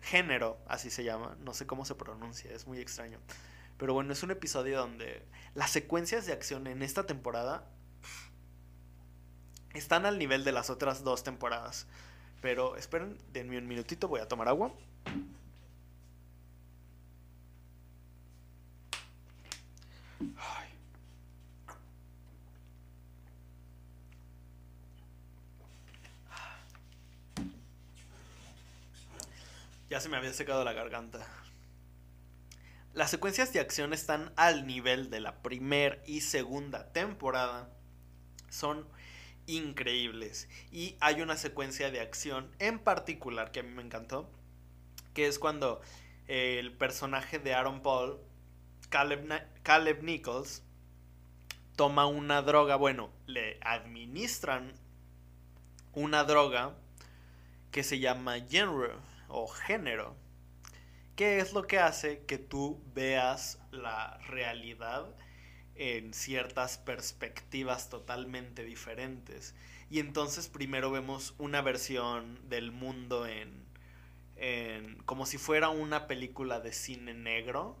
género, 0.00 0.58
así 0.68 0.90
se 0.90 1.04
llama, 1.04 1.36
no 1.40 1.54
sé 1.54 1.66
cómo 1.66 1.84
se 1.84 1.94
pronuncia, 1.94 2.50
es 2.52 2.66
muy 2.66 2.80
extraño. 2.80 3.18
Pero 3.78 3.92
bueno, 3.92 4.12
es 4.12 4.22
un 4.22 4.30
episodio 4.30 4.78
donde 4.78 5.22
las 5.54 5.70
secuencias 5.70 6.26
de 6.26 6.32
acción 6.32 6.66
en 6.66 6.82
esta 6.82 7.04
temporada 7.04 7.68
están 9.74 10.06
al 10.06 10.18
nivel 10.18 10.44
de 10.44 10.52
las 10.52 10.70
otras 10.70 11.04
dos 11.04 11.22
temporadas. 11.24 11.86
Pero 12.40 12.76
esperen, 12.76 13.18
denme 13.32 13.58
un 13.58 13.66
minutito, 13.66 14.08
voy 14.08 14.20
a 14.20 14.28
tomar 14.28 14.48
agua. 14.48 14.72
Ya 29.88 30.00
se 30.00 30.08
me 30.08 30.16
había 30.16 30.32
secado 30.32 30.64
la 30.64 30.72
garganta. 30.72 31.26
Las 32.92 33.10
secuencias 33.10 33.52
de 33.52 33.60
acción 33.60 33.92
están 33.92 34.32
al 34.36 34.66
nivel 34.66 35.10
de 35.10 35.20
la 35.20 35.42
primera 35.42 35.98
y 36.06 36.22
segunda 36.22 36.92
temporada. 36.92 37.70
Son 38.48 38.88
increíbles. 39.46 40.48
Y 40.72 40.96
hay 41.00 41.20
una 41.20 41.36
secuencia 41.36 41.90
de 41.90 42.00
acción 42.00 42.50
en 42.58 42.78
particular 42.80 43.52
que 43.52 43.60
a 43.60 43.62
mí 43.62 43.70
me 43.70 43.82
encantó, 43.82 44.28
que 45.14 45.26
es 45.26 45.38
cuando 45.38 45.80
el 46.26 46.72
personaje 46.72 47.38
de 47.38 47.54
Aaron 47.54 47.80
Paul, 47.80 48.18
Caleb, 48.88 50.02
Nichols, 50.02 50.64
toma 51.76 52.06
una 52.06 52.42
droga, 52.42 52.74
bueno, 52.74 53.12
le 53.26 53.58
administran 53.60 54.72
una 55.92 56.24
droga 56.24 56.74
que 57.70 57.84
se 57.84 58.00
llama 58.00 58.36
genre 58.48 58.94
o 59.28 59.46
género, 59.48 60.16
que 61.16 61.38
es 61.38 61.52
lo 61.52 61.66
que 61.66 61.78
hace 61.78 62.24
que 62.26 62.38
tú 62.38 62.82
veas 62.94 63.58
la 63.70 64.18
realidad 64.28 65.06
en 65.74 66.14
ciertas 66.14 66.78
perspectivas 66.78 67.88
totalmente 67.88 68.64
diferentes. 68.64 69.54
Y 69.90 70.00
entonces 70.00 70.48
primero 70.48 70.90
vemos 70.90 71.34
una 71.38 71.62
versión 71.62 72.40
del 72.48 72.72
mundo 72.72 73.26
en, 73.26 73.64
en 74.36 74.96
como 75.04 75.26
si 75.26 75.38
fuera 75.38 75.68
una 75.68 76.06
película 76.06 76.60
de 76.60 76.72
cine 76.72 77.14
negro 77.14 77.76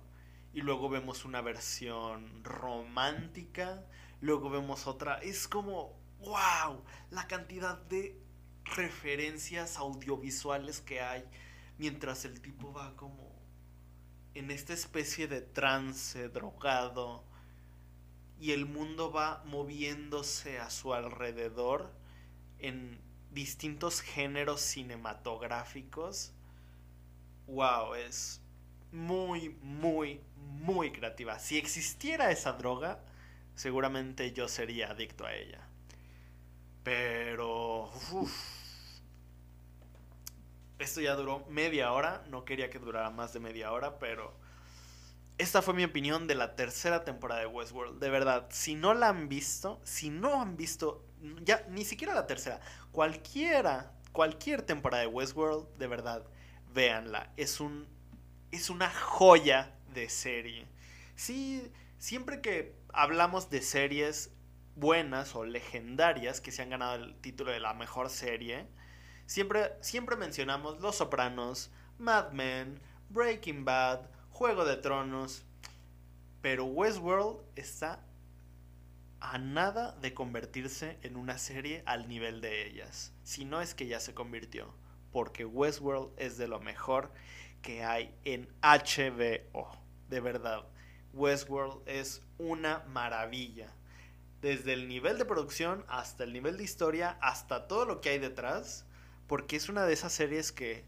y 0.52 0.62
luego 0.62 0.88
vemos 0.88 1.24
una 1.24 1.42
versión 1.42 2.42
romántica, 2.42 3.84
luego 4.20 4.48
vemos 4.50 4.86
otra. 4.86 5.18
Es 5.18 5.48
como, 5.48 5.98
wow, 6.20 6.82
la 7.10 7.26
cantidad 7.26 7.76
de 7.76 8.18
referencias 8.74 9.76
audiovisuales 9.76 10.80
que 10.80 11.00
hay 11.00 11.24
mientras 11.78 12.24
el 12.24 12.40
tipo 12.40 12.72
va 12.72 12.96
como 12.96 13.34
en 14.34 14.50
esta 14.50 14.72
especie 14.72 15.28
de 15.28 15.40
trance 15.40 16.28
drogado 16.28 17.24
y 18.38 18.52
el 18.52 18.66
mundo 18.66 19.10
va 19.10 19.42
moviéndose 19.46 20.58
a 20.58 20.68
su 20.68 20.92
alrededor 20.92 21.92
en 22.58 23.00
distintos 23.30 24.00
géneros 24.00 24.60
cinematográficos. 24.60 26.32
Wow, 27.46 27.94
es 27.94 28.42
muy, 28.92 29.50
muy, 29.62 30.20
muy 30.36 30.92
creativa. 30.92 31.38
Si 31.38 31.56
existiera 31.56 32.30
esa 32.30 32.52
droga, 32.52 33.00
seguramente 33.54 34.32
yo 34.32 34.48
sería 34.48 34.90
adicto 34.90 35.24
a 35.24 35.34
ella. 35.34 35.66
Pero... 36.82 37.90
esto 40.78 41.00
ya 41.00 41.14
duró 41.14 41.44
media 41.48 41.92
hora. 41.92 42.24
No 42.28 42.44
quería 42.44 42.70
que 42.70 42.78
durara 42.78 43.10
más 43.10 43.32
de 43.32 43.40
media 43.40 43.72
hora, 43.72 43.98
pero... 43.98 44.34
Esta 45.38 45.60
fue 45.60 45.74
mi 45.74 45.84
opinión 45.84 46.26
de 46.26 46.34
la 46.34 46.56
tercera 46.56 47.04
temporada 47.04 47.42
de 47.42 47.46
Westworld. 47.46 48.00
De 48.00 48.08
verdad, 48.08 48.46
si 48.50 48.74
no 48.74 48.94
la 48.94 49.10
han 49.10 49.28
visto, 49.28 49.80
si 49.84 50.08
no 50.08 50.40
han 50.40 50.56
visto, 50.56 51.04
ya 51.42 51.62
ni 51.68 51.84
siquiera 51.84 52.14
la 52.14 52.26
tercera, 52.26 52.58
cualquiera, 52.90 53.92
cualquier 54.12 54.62
temporada 54.62 55.02
de 55.02 55.08
Westworld, 55.08 55.76
de 55.76 55.86
verdad, 55.88 56.24
véanla. 56.72 57.34
Es 57.36 57.60
un, 57.60 57.86
es 58.50 58.70
una 58.70 58.90
joya 58.90 59.74
de 59.92 60.08
serie. 60.08 60.66
Sí, 61.16 61.70
siempre 61.98 62.40
que 62.40 62.74
hablamos 62.94 63.50
de 63.50 63.60
series 63.60 64.30
buenas 64.74 65.34
o 65.34 65.44
legendarias 65.44 66.40
que 66.40 66.50
se 66.50 66.62
han 66.62 66.70
ganado 66.70 66.94
el 66.94 67.14
título 67.16 67.50
de 67.50 67.60
la 67.60 67.74
mejor 67.74 68.08
serie, 68.08 68.66
siempre, 69.26 69.72
siempre 69.80 70.16
mencionamos 70.16 70.80
Los 70.80 70.96
Sopranos, 70.96 71.70
Mad 71.98 72.32
Men, 72.32 72.80
Breaking 73.10 73.64
Bad, 73.64 74.08
Juego 74.30 74.64
de 74.64 74.76
Tronos, 74.76 75.44
pero 76.40 76.64
Westworld 76.64 77.40
está 77.56 78.04
a 79.20 79.38
nada 79.38 79.92
de 80.00 80.14
convertirse 80.14 80.98
en 81.02 81.16
una 81.16 81.38
serie 81.38 81.82
al 81.86 82.08
nivel 82.08 82.40
de 82.40 82.66
ellas, 82.66 83.12
si 83.22 83.44
no 83.44 83.60
es 83.60 83.74
que 83.74 83.86
ya 83.86 84.00
se 84.00 84.14
convirtió, 84.14 84.74
porque 85.10 85.44
Westworld 85.44 86.12
es 86.16 86.36
de 86.38 86.48
lo 86.48 86.60
mejor 86.60 87.12
que 87.62 87.82
hay 87.82 88.14
en 88.24 88.48
HBO, 88.62 89.76
de 90.08 90.20
verdad. 90.20 90.64
Westworld 91.12 91.88
es 91.88 92.22
una 92.38 92.84
maravilla 92.88 93.72
desde 94.40 94.74
el 94.74 94.86
nivel 94.86 95.18
de 95.18 95.24
producción 95.24 95.84
hasta 95.88 96.24
el 96.24 96.32
nivel 96.32 96.56
de 96.56 96.64
historia, 96.64 97.18
hasta 97.20 97.66
todo 97.66 97.84
lo 97.84 98.00
que 98.00 98.10
hay 98.10 98.18
detrás, 98.18 98.85
porque 99.26 99.56
es 99.56 99.68
una 99.68 99.84
de 99.84 99.92
esas 99.92 100.12
series 100.12 100.52
que 100.52 100.84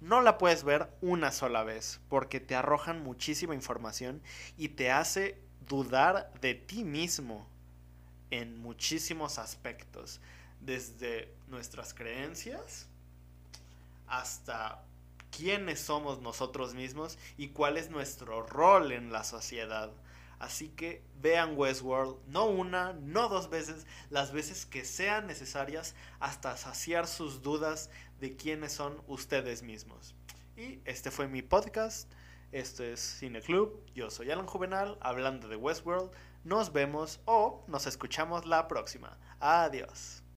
no 0.00 0.20
la 0.20 0.38
puedes 0.38 0.64
ver 0.64 0.90
una 1.00 1.30
sola 1.30 1.62
vez, 1.62 2.00
porque 2.08 2.40
te 2.40 2.54
arrojan 2.54 3.02
muchísima 3.02 3.54
información 3.54 4.20
y 4.56 4.70
te 4.70 4.90
hace 4.90 5.38
dudar 5.68 6.32
de 6.40 6.54
ti 6.54 6.84
mismo 6.84 7.48
en 8.30 8.58
muchísimos 8.58 9.38
aspectos, 9.38 10.20
desde 10.60 11.32
nuestras 11.48 11.94
creencias 11.94 12.88
hasta 14.06 14.84
quiénes 15.30 15.80
somos 15.80 16.20
nosotros 16.20 16.74
mismos 16.74 17.18
y 17.38 17.48
cuál 17.48 17.78
es 17.78 17.90
nuestro 17.90 18.42
rol 18.42 18.92
en 18.92 19.10
la 19.10 19.24
sociedad. 19.24 19.90
Así 20.42 20.70
que 20.70 21.04
vean 21.20 21.56
Westworld, 21.56 22.16
no 22.26 22.46
una, 22.46 22.94
no 22.94 23.28
dos 23.28 23.48
veces, 23.48 23.86
las 24.10 24.32
veces 24.32 24.66
que 24.66 24.84
sean 24.84 25.28
necesarias 25.28 25.94
hasta 26.18 26.56
saciar 26.56 27.06
sus 27.06 27.42
dudas 27.42 27.90
de 28.18 28.34
quiénes 28.34 28.72
son 28.72 29.00
ustedes 29.06 29.62
mismos. 29.62 30.16
Y 30.56 30.80
este 30.84 31.12
fue 31.12 31.28
mi 31.28 31.42
podcast. 31.42 32.10
Esto 32.50 32.82
es 32.82 32.98
Cine 32.98 33.40
Club. 33.40 33.86
Yo 33.94 34.10
soy 34.10 34.32
Alan 34.32 34.48
Juvenal 34.48 34.98
hablando 35.00 35.46
de 35.46 35.54
Westworld. 35.54 36.10
Nos 36.42 36.72
vemos 36.72 37.20
o 37.24 37.64
nos 37.68 37.86
escuchamos 37.86 38.44
la 38.44 38.66
próxima. 38.66 39.16
Adiós. 39.38 40.21